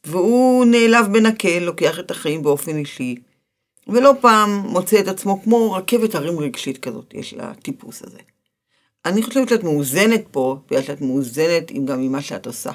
והוא 0.04 0.64
נעלב 0.64 1.06
בנקל, 1.12 1.58
לוקח 1.58 1.98
את 1.98 2.10
החיים 2.10 2.42
באופן 2.42 2.76
אישי, 2.76 3.14
ולא 3.88 4.12
פעם 4.20 4.50
מוצא 4.50 5.00
את 5.00 5.08
עצמו 5.08 5.42
כמו 5.42 5.72
רכבת 5.72 6.14
הרים 6.14 6.38
רגשית 6.38 6.78
כזאת, 6.78 7.14
יש 7.14 7.34
לטיפוס 7.34 8.02
הזה. 8.02 8.18
אני 9.04 9.22
חושבת 9.22 9.48
שאת 9.48 9.64
מאוזנת 9.64 10.24
פה, 10.30 10.58
בגלל 10.66 10.82
שאת 10.82 11.00
מאוזנת 11.00 11.72
גם 11.84 12.00
ממה 12.00 12.22
שאת 12.22 12.46
עושה. 12.46 12.70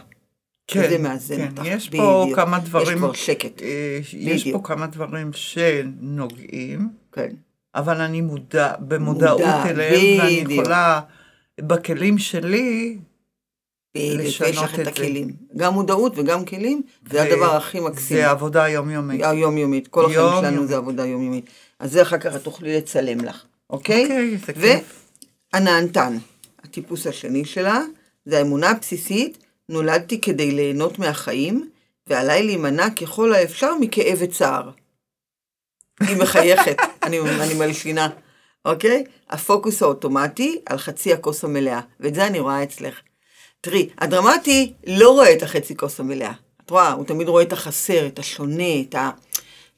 כן, 0.68 0.90
זה 0.90 0.98
מאזן 0.98 1.36
כן, 1.38 1.48
אותך, 1.52 1.62
יש 1.66 1.90
פה 1.90 2.24
בדיוק. 2.24 2.40
כמה 2.40 2.60
דברים, 2.60 2.98
יש 2.98 3.04
כבר 3.04 3.14
שקט, 3.14 3.62
אה, 3.62 4.00
יש 4.02 4.44
פה 4.44 4.50
בדיוק. 4.50 4.68
כמה 4.68 4.88
דברים 4.88 5.34
שנוגעים, 5.34 6.90
כן. 7.12 7.30
אבל 7.76 8.02
אני 8.02 8.22
מודע, 8.22 8.74
במודעות 8.80 9.42
מודע, 9.42 9.70
אליהם, 9.70 10.20
ואני 10.20 10.44
בדיוק. 10.44 10.62
יכולה, 10.62 11.02
בכלים 11.62 12.18
שלי, 12.18 12.98
בדיוק, 14.00 14.26
יש 14.26 14.42
לך 14.42 14.74
את 14.74 14.80
את 14.80 14.86
זה. 14.86 14.92
הכלים. 14.92 15.34
גם 15.58 15.74
מודעות 15.74 16.14
וגם 16.16 16.46
כלים, 16.46 16.82
זה 17.12 17.22
הדבר 17.24 17.56
הכי 17.56 17.80
מקסים. 17.80 18.18
זה 18.18 18.30
עבודה 18.30 18.68
יומיומית. 18.68 19.22
היומיומית, 19.24 19.88
כל 19.88 20.06
החיים 20.06 20.18
שלנו 20.18 20.46
יומיומית. 20.46 20.70
זה 20.70 20.78
עבודה 20.78 21.06
יומיומית. 21.06 21.50
אז 21.80 21.92
זה 21.92 22.02
אחר 22.02 22.18
כך 22.18 22.36
את 22.36 22.44
תוכלי 22.44 22.78
לצלם 22.78 23.20
לך, 23.20 23.44
אוקיי? 23.70 24.04
אוקיי, 24.04 24.38
זה 24.38 24.54
כיף. 24.54 25.06
והנענתן, 25.54 26.18
הטיפוס 26.64 27.08
השני 27.08 27.46
שלה, 27.46 27.82
זה 28.26 28.38
האמונה 28.38 28.70
הבסיסית, 28.70 29.38
נולדתי 29.70 30.22
כדי 30.22 30.52
ליהנות 30.52 31.00
מהחיים, 31.00 31.70
ועליי 32.08 32.44
להימנע 32.44 32.90
ככל 32.90 33.34
האפשר 33.34 33.76
מכאב 33.80 34.18
וצער. 34.20 34.70
היא 36.00 36.18
מחייכת, 36.18 36.78
אני, 37.04 37.20
אני 37.20 37.54
מלשינה, 37.54 38.10
אוקיי? 38.66 39.04
הפוקוס 39.30 39.82
האוטומטי 39.84 40.62
על 40.66 40.78
חצי 40.78 41.14
הכוס 41.14 41.44
המלאה, 41.44 41.80
ואת 42.00 42.16
זה 42.16 42.28
אני 42.28 42.40
רואה 42.40 42.64
אצלך. 42.64 43.02
תראי, 43.62 43.90
הדרמטי 43.98 44.74
לא 44.88 45.10
רואה 45.10 45.34
את 45.34 45.44
החצי 45.44 45.78
כוס 45.78 46.00
המלאה. 46.00 46.32
את 46.66 46.70
רואה, 46.70 46.92
הוא 46.92 47.06
תמיד 47.06 47.28
רואה 47.28 47.44
את 47.44 47.54
החסר, 47.54 48.08
את 48.08 48.20
השונה, 48.20 48.82
את, 48.90 48.96
ה, 48.96 49.10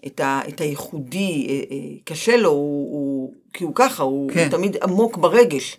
את, 0.07 0.19
ה, 0.19 0.41
את 0.49 0.61
הייחודי. 0.61 1.47
אה, 1.49 1.75
אה, 1.75 1.77
קשה 2.05 2.37
לו, 2.37 2.49
הוא, 2.49 2.91
הוא, 2.91 3.33
כי 3.53 3.63
הוא 3.63 3.71
ככה, 3.75 4.03
הוא, 4.03 4.31
כן. 4.33 4.39
הוא 4.43 4.49
תמיד 4.51 4.77
עמוק 4.83 5.17
ברגש. 5.17 5.77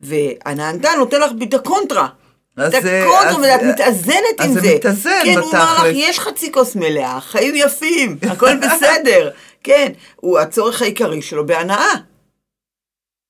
והנהנתן 0.00 0.88
נותן 0.98 1.20
לך 1.20 1.30
את 1.42 1.54
הקונטרה. 1.54 2.08
אז 2.56 2.74
את 2.74 2.78
הקונטרה, 2.84 3.30
אז- 3.30 3.36
ואת 3.42 3.62
מתאזנת 3.74 4.16
אז 4.38 4.46
עם 4.48 4.54
זה 4.54 4.60
זה. 4.60 4.74
מתאזן 4.74 5.10
כן, 5.24 5.38
הוא 5.38 5.46
אומר 5.46 5.64
לך, 5.64 5.80
בתכלס. 5.80 5.94
יש 5.96 6.18
חצי 6.18 6.52
כוס 6.52 6.76
מלאה, 6.76 7.20
חיים 7.20 7.54
יפים, 7.56 8.16
הכל 8.30 8.56
בסדר. 8.56 9.30
כן, 9.64 9.92
הוא 10.16 10.38
הצורך 10.38 10.82
העיקרי 10.82 11.22
שלו 11.22 11.46
בהנאה. 11.46 11.92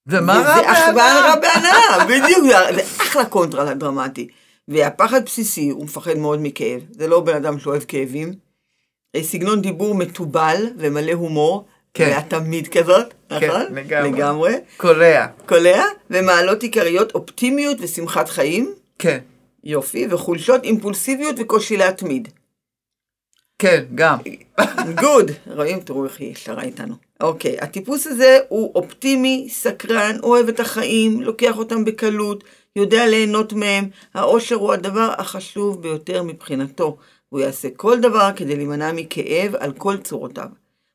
ומה 0.06 0.32
וזה 0.40 0.48
רע 0.48 0.72
אח- 0.72 0.86
בהנאה? 0.94 1.20
רע 1.20 1.34
בהנאה, 1.36 2.04
בדיוק, 2.08 2.44
זה- 2.46 2.82
אחלה 3.02 3.24
קונטרה 3.24 3.64
לדרמטי. 3.64 4.28
והפחד 4.68 5.24
בסיסי, 5.24 5.68
הוא 5.68 5.84
מפחד 5.84 6.14
מאוד 6.18 6.38
מכאב. 6.42 6.80
זה 6.90 7.08
לא 7.08 7.20
בן 7.20 7.34
אדם 7.36 7.58
שאוהב 7.58 7.82
כאבים. 7.88 8.32
אה, 9.16 9.22
סגנון 9.22 9.62
דיבור 9.62 9.94
מתובל 9.94 10.66
ומלא 10.78 11.12
הומור. 11.12 11.64
כן. 11.94 12.12
ואת 12.16 12.30
תמיד 12.30 12.68
כזאת, 12.68 13.14
כן, 13.28 13.36
נכון? 13.48 13.62
לגמרי. 13.74 14.10
לגמרי. 14.12 14.54
קולע. 14.76 15.26
קולע, 15.46 15.82
ומעלות 16.10 16.62
עיקריות 16.62 17.14
אופטימיות 17.14 17.76
ושמחת 17.80 18.28
חיים. 18.28 18.74
כן, 18.98 19.18
יופי, 19.64 20.06
וחולשות 20.10 20.64
אימפולסיביות 20.64 21.36
וקושי 21.38 21.76
להתמיד. 21.76 22.28
כן, 23.58 23.84
גם. 23.94 24.18
גוד. 25.00 25.30
רואים? 25.46 25.80
תראו 25.80 26.04
איך 26.04 26.20
היא 26.20 26.32
ישרה 26.32 26.62
איתנו. 26.62 26.94
אוקיי, 27.20 27.56
הטיפוס 27.60 28.06
הזה 28.06 28.38
הוא 28.48 28.72
אופטימי, 28.74 29.48
סקרן, 29.50 30.16
אוהב 30.22 30.48
את 30.48 30.60
החיים, 30.60 31.22
לוקח 31.22 31.58
אותם 31.58 31.84
בקלות, 31.84 32.44
יודע 32.76 33.06
ליהנות 33.06 33.52
מהם. 33.52 33.88
האושר 34.14 34.54
הוא 34.54 34.72
הדבר 34.72 35.12
החשוב 35.18 35.82
ביותר 35.82 36.22
מבחינתו. 36.22 36.96
הוא 37.28 37.40
יעשה 37.40 37.68
כל 37.76 38.00
דבר 38.00 38.30
כדי 38.36 38.56
להימנע 38.56 38.92
מכאב 38.92 39.54
על 39.54 39.72
כל 39.72 39.96
צורותיו. 39.96 40.48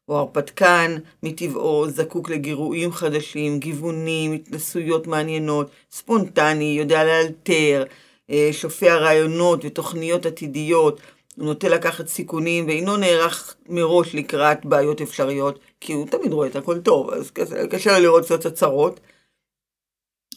הוא 0.05 0.18
הרפתקן, 0.18 0.95
מטבעו, 1.24 1.89
זקוק 1.89 2.30
לגירויים 2.30 2.91
חדשים, 2.91 3.59
גיוונים, 3.59 4.34
התנסויות 4.34 5.07
מעניינות, 5.07 5.70
ספונטני, 5.91 6.76
יודע 6.80 7.03
לאלתר, 7.03 7.84
אה, 8.30 8.49
שופע 8.51 8.95
רעיונות 8.95 9.66
ותוכניות 9.66 10.26
עתידיות. 10.26 11.01
הוא 11.36 11.46
נוטה 11.46 11.70
לקחת 11.70 12.08
סיכונים 12.08 12.68
ואינו 12.68 12.98
נערך 12.98 13.56
מראש 13.70 14.16
לקראת 14.16 14.66
בעיות 14.66 15.02
אפשריות, 15.02 15.60
כי 15.80 15.94
הוא 15.94 16.08
תמיד 16.08 16.34
רואה 16.34 16.48
את 16.48 16.56
הכל 16.56 16.80
טוב, 16.80 17.10
אז 17.14 17.32
קשה, 17.70 17.92
לו 17.92 18.04
לראות 18.04 18.26
קצת 18.26 18.46
הצהרות. 18.46 19.00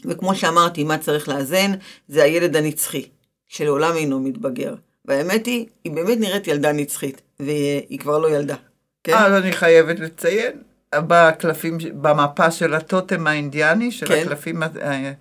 וכמו 0.04 0.34
שאמרתי, 0.34 0.84
מה 0.84 0.98
צריך 0.98 1.28
לאזן, 1.28 1.72
זה 2.08 2.22
הילד 2.22 2.56
הנצחי, 2.56 3.08
שלעולם 3.46 3.96
אינו 3.96 4.20
מתבגר. 4.20 4.74
והאמת 5.04 5.46
היא, 5.46 5.66
היא 5.84 5.92
באמת 5.92 6.18
נראית 6.18 6.48
ילדה 6.48 6.72
נצחית, 6.72 7.22
והיא 7.40 7.98
כבר 7.98 8.18
לא 8.18 8.30
ילדה. 8.36 8.56
כן? 9.04 9.14
אז 9.14 9.32
אני 9.32 9.52
חייבת 9.52 10.00
לציין, 10.00 10.62
בקלפים, 10.94 11.78
במפה 11.94 12.50
של 12.50 12.74
הטוטם 12.74 13.26
האינדיאני, 13.26 13.92
של 13.92 14.06
כן. 14.06 14.22
הקלפים 14.22 14.62
אה, 14.62 15.12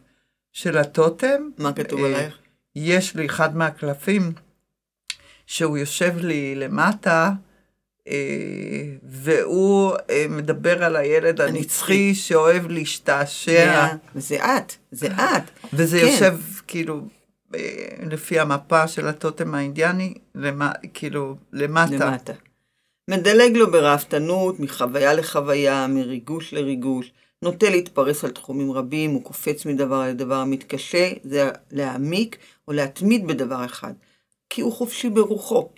של 0.51 0.77
הטוטם, 0.77 1.49
מה 1.57 1.73
כתוב 1.73 1.99
אה, 1.99 2.05
עלייך? 2.05 2.37
יש 2.75 3.15
לי 3.15 3.25
אחד 3.25 3.57
מהקלפים, 3.57 4.31
שהוא 5.53 5.77
יושב 5.77 6.17
לי 6.17 6.55
למטה, 6.55 7.31
אה, 8.07 8.13
והוא 9.03 9.93
אה, 10.09 10.25
מדבר 10.29 10.83
על 10.83 10.95
הילד 10.95 11.41
הנצחי 11.41 12.15
שאוהב 12.15 12.67
להשתעשע, 12.67 13.87
זה 14.15 14.45
את, 14.45 14.75
זה 14.91 15.07
את. 15.07 15.69
וזה 15.73 15.99
כן. 15.99 16.05
יושב 16.05 16.37
כאילו 16.67 17.01
אה, 17.55 17.59
לפי 18.09 18.39
המפה 18.39 18.87
של 18.87 19.07
הטוטם 19.07 19.55
האינדיאני, 19.55 20.13
כאילו 20.93 21.35
למטה. 21.53 22.09
למטה. 22.09 22.33
מדלג 23.09 23.57
לו 23.57 23.71
ברהבתנות, 23.71 24.59
מחוויה 24.59 25.13
לחוויה, 25.13 25.87
מריגוש 25.87 26.53
לריגוש, 26.53 27.11
נוטה 27.41 27.69
להתפרס 27.69 28.23
על 28.23 28.31
תחומים 28.31 28.71
רבים, 28.71 29.11
הוא 29.11 29.23
קופץ 29.23 29.65
מדבר 29.65 30.07
לדבר, 30.07 30.43
מתקשה 30.45 31.11
זה 31.23 31.49
להעמיק 31.71 32.37
או 32.67 32.73
להתמיד 32.73 33.27
בדבר 33.27 33.65
אחד, 33.65 33.93
כי 34.53 34.61
הוא 34.61 34.73
חופשי 34.73 35.09
ברוחו. 35.09 35.69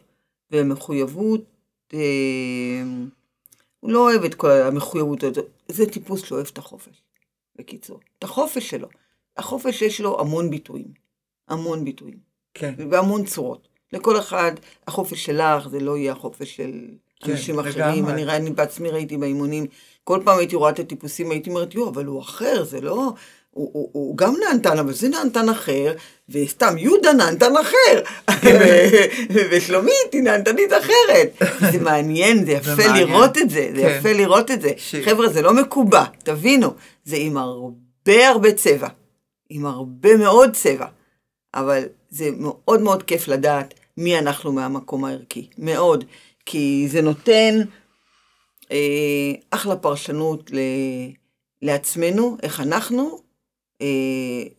ומחויבות, 0.52 1.42
אה, 1.94 2.00
הוא 3.80 3.92
לא 3.92 4.00
אוהב 4.00 4.24
את 4.24 4.36
כל 4.36 4.52
המחויבות 4.52 5.24
הזאת, 5.24 5.46
זה 5.68 5.90
טיפוס 5.90 6.26
שאוהב 6.26 6.48
את 6.54 6.58
החופש, 6.58 7.02
בקיצור. 7.56 8.00
את 8.20 8.24
החופש 8.24 8.70
שלו. 8.70 8.88
החופש 9.38 9.82
יש 9.82 10.02
לו 10.02 10.20
המון 10.20 10.50
ביטויים, 10.50 10.88
המון 11.48 11.86
ביטויים. 11.86 12.18
כן, 12.54 12.90
בהמון 12.90 13.26
צורות. 13.26 13.68
לכל 13.94 14.20
אחד, 14.20 14.52
החופש 14.88 15.26
שלך 15.26 15.68
זה 15.68 15.80
לא 15.80 15.98
יהיה 15.98 16.12
החופש 16.12 16.56
של 16.56 16.88
כן, 17.20 17.32
אנשים 17.32 17.60
אחרים. 17.60 18.10
אני, 18.10 18.24
אני 18.24 18.50
בעצמי 18.50 18.90
ראיתי 18.90 19.18
באימונים, 19.18 19.66
כל 20.04 20.22
פעם 20.26 20.38
הייתי 20.38 20.56
רואה 20.56 20.70
את 20.70 20.80
הטיפוסים, 20.80 21.32
הייתי 21.32 21.50
אומרת, 21.50 21.76
יו, 21.76 21.90
אבל 21.90 22.06
הוא 22.06 22.22
אחר, 22.22 22.64
זה 22.64 22.82
לא... 22.82 23.14
הוא, 23.56 23.70
הוא, 23.74 23.90
הוא 23.94 24.18
גם 24.18 24.36
נענתן, 24.48 24.80
אבל 24.80 24.94
זה 24.94 25.10
נענתן 25.10 25.50
אחר, 25.50 25.94
וסתם 26.30 26.78
יהודה 26.78 27.14
נענתן 27.14 27.58
אחר, 27.58 28.02
ו- 28.44 29.34
ושלומית 29.52 30.12
היא 30.12 30.22
נענתנית 30.22 30.74
אחרת. 30.74 31.42
זה 31.72 31.80
מעניין, 31.80 32.46
זה 32.46 32.52
יפה 32.52 32.72
מעניין. 32.78 33.08
לראות 33.08 33.38
את 33.38 33.50
זה, 33.50 33.72
זה 33.76 33.82
כן. 33.82 33.96
יפה 34.00 34.14
לראות 34.14 34.52
את 34.52 34.62
זה. 34.62 34.70
חבר'ה, 35.06 35.30
זה 35.30 35.42
לא 35.42 35.54
מקובע, 35.54 36.04
תבינו, 36.24 36.74
זה 37.06 37.16
עם 37.16 37.38
הרבה 37.38 38.30
הרבה 38.30 38.52
צבע, 38.54 38.88
עם 39.50 39.66
הרבה 39.66 40.18
מאוד 40.18 40.54
צבע. 40.54 40.88
אבל 41.54 41.84
זה 42.10 42.30
מאוד 42.38 42.82
מאוד 42.82 43.04
כיף 43.04 43.28
לדעת 43.28 43.74
מי 43.98 44.20
אנחנו 44.20 44.52
מהמקום 44.52 45.06
הערכי, 45.06 45.48
מאוד, 45.58 46.04
כי 46.46 46.88
זה 46.90 47.02
נותן 47.02 47.62
אה, 48.72 49.32
אחלה 49.52 49.76
פרשנות 49.76 50.52
ל, 50.52 50.60
לעצמנו, 51.62 52.38
איך 52.44 52.60
אנחנו 52.60 53.25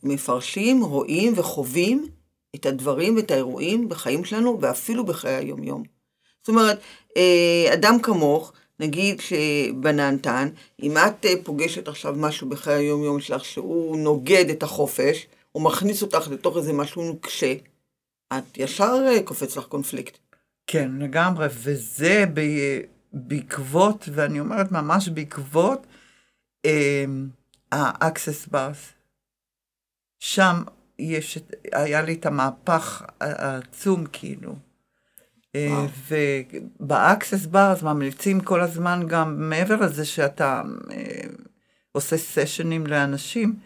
מפרשים, 0.02 0.82
רואים 0.82 1.32
וחווים 1.36 2.06
את 2.54 2.66
הדברים 2.66 3.16
ואת 3.16 3.30
האירועים 3.30 3.88
בחיים 3.88 4.24
שלנו, 4.24 4.58
ואפילו 4.60 5.06
בחיי 5.06 5.34
היום-יום. 5.34 5.82
זאת 6.42 6.48
אומרת, 6.48 6.78
אה, 7.16 7.74
אדם 7.74 7.98
כמוך, 8.02 8.52
נגיד 8.80 9.20
שבנענתן, 9.20 10.48
אם 10.82 10.96
את 10.96 11.26
אה, 11.26 11.32
פוגשת 11.44 11.88
עכשיו 11.88 12.14
משהו 12.16 12.48
בחיי 12.48 12.74
היום-יום 12.74 13.20
שלך 13.20 13.44
שהוא 13.44 13.98
נוגד 13.98 14.50
את 14.50 14.62
החופש, 14.62 15.26
הוא 15.52 15.62
מכניס 15.62 16.02
אותך 16.02 16.28
לתוך 16.30 16.56
איזה 16.56 16.72
משהו 16.72 17.04
נוקשה, 17.04 17.54
את 18.38 18.58
ישר 18.58 19.04
אה, 19.06 19.22
קופץ 19.22 19.56
לך 19.56 19.64
קונפליקט. 19.64 20.18
כן, 20.66 20.90
לגמרי, 20.98 21.46
וזה 21.50 22.24
ב... 22.34 22.40
בעקבות, 23.12 24.08
ואני 24.12 24.40
אומרת 24.40 24.72
ממש 24.72 25.08
בעקבות, 25.08 25.86
אה, 26.66 27.04
ה-access 27.72 28.52
bars. 28.52 28.95
שם 30.18 30.62
יש, 30.98 31.38
היה 31.72 32.02
לי 32.02 32.14
את 32.14 32.26
המהפך 32.26 33.02
העצום 33.20 34.04
כאילו. 34.12 34.54
אה, 35.56 35.86
וב-access 36.08 37.54
bars 37.54 37.84
ממליצים 37.84 38.40
כל 38.40 38.60
הזמן 38.60 39.02
גם 39.06 39.48
מעבר 39.50 39.76
לזה 39.76 40.04
שאתה 40.04 40.62
אה, 40.92 41.28
עושה 41.92 42.16
סשנים 42.16 42.86
לאנשים, 42.86 43.56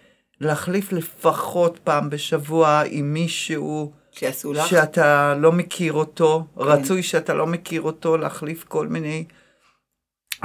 להחליף 0.41 0.93
לפחות 0.93 1.79
פעם 1.85 2.11
בשבוע 2.11 2.83
עם 2.87 3.13
מישהו 3.13 3.93
לך? 4.55 4.67
שאתה 4.67 5.35
לא 5.35 5.53
מכיר 5.53 5.93
אותו, 5.93 6.47
כן. 6.55 6.63
רצוי 6.63 7.03
שאתה 7.03 7.35
לא 7.35 7.47
מכיר 7.47 7.83
אותו, 7.83 8.17
להחליף 8.17 8.65
כל 8.65 8.89
מיני... 8.89 9.25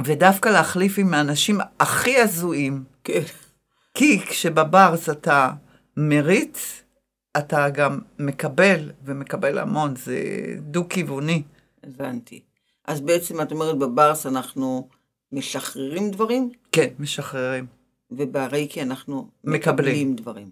ודווקא 0.04 0.48
להחליף 0.48 0.98
עם 0.98 1.14
האנשים 1.14 1.58
הכי 1.80 2.18
הזויים. 2.18 2.84
כן. 3.04 3.22
כי 3.94 4.20
כשבברס 4.26 5.10
אתה 5.10 5.50
מריץ, 5.96 6.82
אתה 7.38 7.70
גם 7.70 7.98
מקבל, 8.18 8.92
ומקבל 9.04 9.58
המון, 9.58 9.96
זה 9.96 10.18
דו-כיווני. 10.58 11.42
הבנתי. 11.84 12.40
אז 12.84 13.00
בעצם 13.00 13.40
את 13.42 13.52
אומרת 13.52 13.78
בברס 13.78 14.26
אנחנו 14.26 14.88
משחררים 15.32 16.10
דברים? 16.10 16.50
כן, 16.72 16.88
משחררים. 16.98 17.66
וברייקי 18.10 18.82
אנחנו 18.82 19.30
מקבלים. 19.44 19.60
מקבלים 19.60 20.16
דברים. 20.16 20.50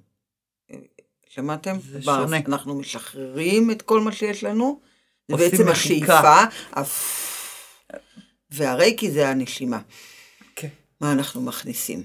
שמעתם? 1.29 1.77
זה 1.81 1.99
ברס, 1.99 2.07
שונה. 2.07 2.37
אנחנו 2.49 2.75
משחררים 2.75 3.71
את 3.71 3.83
כל 3.83 4.01
מה 4.01 4.13
שיש 4.13 4.45
לנו, 4.45 4.81
זה 5.31 5.37
בעצם 5.37 5.69
מחיקה. 5.69 6.47
השאיפה. 6.73 7.99
והרייקי 8.51 9.11
זה 9.11 9.29
הנשימה. 9.29 9.81
כן. 10.57 10.69
מה 11.01 11.13
אנחנו 11.13 11.41
מכניסים. 11.41 12.03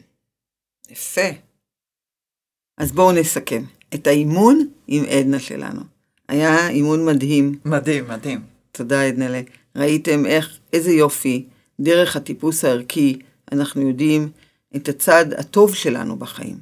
יפה. 0.89 1.48
אז 2.79 2.91
בואו 2.91 3.11
נסכם. 3.11 3.63
את 3.93 4.07
האימון 4.07 4.67
עם 4.87 5.03
עדנה 5.09 5.39
שלנו. 5.39 5.81
היה 6.27 6.69
אימון 6.69 7.05
מדהים. 7.05 7.59
מדהים, 7.65 8.07
מדהים. 8.07 8.41
תודה 8.71 9.03
עדנלה. 9.03 9.41
ראיתם 9.75 10.25
איך, 10.25 10.59
איזה 10.73 10.91
יופי, 10.91 11.45
דרך 11.79 12.15
הטיפוס 12.15 12.65
הערכי, 12.65 13.19
אנחנו 13.51 13.81
יודעים 13.81 14.29
את 14.75 14.89
הצד 14.89 15.25
הטוב 15.33 15.75
שלנו 15.75 16.15
בחיים. 16.15 16.57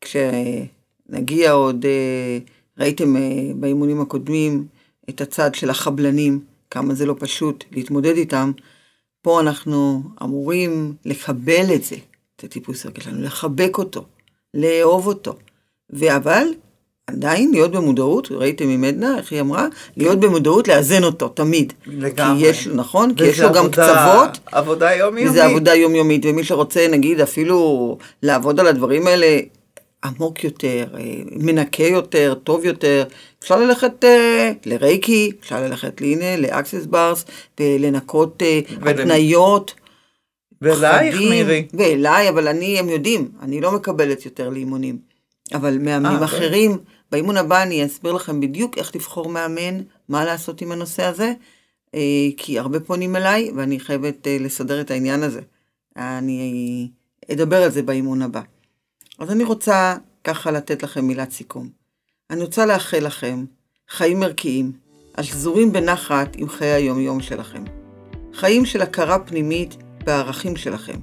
כשנגיע 0.00 1.52
עוד, 1.52 1.86
אה, 1.86 2.38
ראיתם 2.78 3.16
אה, 3.16 3.22
באימונים 3.56 4.00
הקודמים 4.00 4.66
את 5.08 5.20
הצד 5.20 5.54
של 5.54 5.70
החבלנים, 5.70 6.40
כמה 6.70 6.94
זה 6.94 7.06
לא 7.06 7.14
פשוט 7.18 7.64
להתמודד 7.72 8.16
איתם. 8.16 8.52
פה 9.22 9.40
אנחנו 9.40 10.02
אמורים 10.22 10.94
לקבל 11.04 11.74
את 11.74 11.84
זה, 11.84 11.96
את 12.36 12.44
הטיפוס 12.44 12.84
הערכי 12.84 13.00
שלנו, 13.00 13.22
לחבק 13.22 13.78
אותו, 13.78 14.06
לאהוב 14.54 15.06
אותו. 15.06 15.34
אבל 16.16 16.44
עדיין 17.06 17.50
להיות 17.52 17.70
במודעות, 17.72 18.28
ראיתם 18.30 18.68
עם 18.68 18.84
עדנה, 18.84 19.18
איך 19.18 19.32
היא 19.32 19.40
אמרה? 19.40 19.66
להיות 19.96 20.20
במודעות, 20.20 20.68
לאזן 20.68 21.04
אותו, 21.04 21.28
תמיד. 21.28 21.72
לגמרי. 21.86 22.40
כי 22.40 22.46
יש, 22.46 22.66
נכון? 22.66 23.14
כי 23.14 23.24
יש 23.26 23.40
לו 23.40 23.48
גם 23.48 23.56
עבודה- 23.64 23.70
קצוות, 23.72 24.38
עבודה 24.52 24.92
יומיומית. 24.94 25.30
וזה 25.30 25.44
עבודה 25.44 25.74
יומיומית, 25.74 26.22
ומי 26.28 26.44
שרוצה, 26.44 26.86
נגיד, 26.90 27.20
אפילו 27.20 27.98
לעבוד 28.22 28.60
על 28.60 28.66
הדברים 28.66 29.06
האלה 29.06 29.38
עמוק 30.04 30.44
יותר, 30.44 30.84
אה, 30.98 31.00
מנקה 31.30 31.82
יותר, 31.82 32.34
טוב 32.44 32.64
יותר, 32.64 33.04
אפשר 33.42 33.56
ללכת 33.58 34.04
אה, 34.04 34.52
לרייקי, 34.66 35.32
אפשר 35.40 35.60
ללכת 35.62 36.00
להנה, 36.00 36.36
לאקסס 36.36 36.86
ברס, 36.86 37.24
ולנקות 37.60 38.42
אה, 38.42 38.60
התניות. 38.90 39.74
ואלייך, 40.62 41.16
מירי. 41.16 41.66
ואליי, 41.74 42.28
אבל 42.28 42.48
אני, 42.48 42.78
הם 42.78 42.88
יודעים, 42.88 43.30
אני 43.42 43.60
לא 43.60 43.72
מקבלת 43.72 44.24
יותר 44.24 44.48
לאימונים. 44.48 44.98
אבל 45.54 45.78
מאמנים 45.78 46.18
אה, 46.18 46.24
אחרים, 46.24 46.78
באימון 47.12 47.36
הבא 47.36 47.62
אני 47.62 47.86
אסביר 47.86 48.12
לכם 48.12 48.40
בדיוק 48.40 48.78
איך 48.78 48.96
לבחור 48.96 49.28
מאמן, 49.28 49.80
מה 50.08 50.24
לעשות 50.24 50.60
עם 50.60 50.72
הנושא 50.72 51.04
הזה, 51.04 51.32
אה, 51.94 52.28
כי 52.36 52.58
הרבה 52.58 52.80
פונים 52.80 53.16
אליי, 53.16 53.50
ואני 53.56 53.80
חייבת 53.80 54.26
אה, 54.26 54.36
לסדר 54.40 54.80
את 54.80 54.90
העניין 54.90 55.22
הזה. 55.22 55.40
אני 55.96 56.88
אדבר 57.32 57.62
על 57.62 57.70
זה 57.70 57.82
באימון 57.82 58.22
הבא. 58.22 58.40
אז 59.18 59.30
אני 59.30 59.44
רוצה 59.44 59.96
ככה 60.24 60.50
לתת 60.50 60.82
לכם 60.82 61.04
מילת 61.04 61.30
סיכום. 61.30 61.68
אני 62.30 62.42
רוצה 62.42 62.66
לאחל 62.66 62.98
לכם 62.98 63.44
חיים 63.88 64.22
ערכיים, 64.22 64.72
השזורים 65.14 65.72
בנחת 65.72 66.36
עם 66.36 66.48
חיי 66.48 66.68
היום-יום 66.68 67.20
שלכם. 67.20 67.64
חיים 68.34 68.66
של 68.66 68.82
הכרה 68.82 69.18
פנימית 69.18 69.76
בערכים 70.08 70.56
שלכם, 70.56 71.00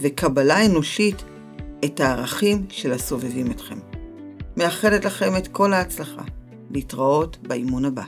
וקבלה 0.00 0.66
אנושית 0.66 1.24
את 1.84 2.00
הערכים 2.00 2.66
של 2.68 2.92
הסובבים 2.92 3.50
אתכם. 3.50 3.78
מאחלת 4.56 5.04
לכם 5.04 5.36
את 5.36 5.48
כל 5.48 5.72
ההצלחה. 5.72 6.22
להתראות 6.70 7.38
באימון 7.42 7.84
הבא. 7.84 8.02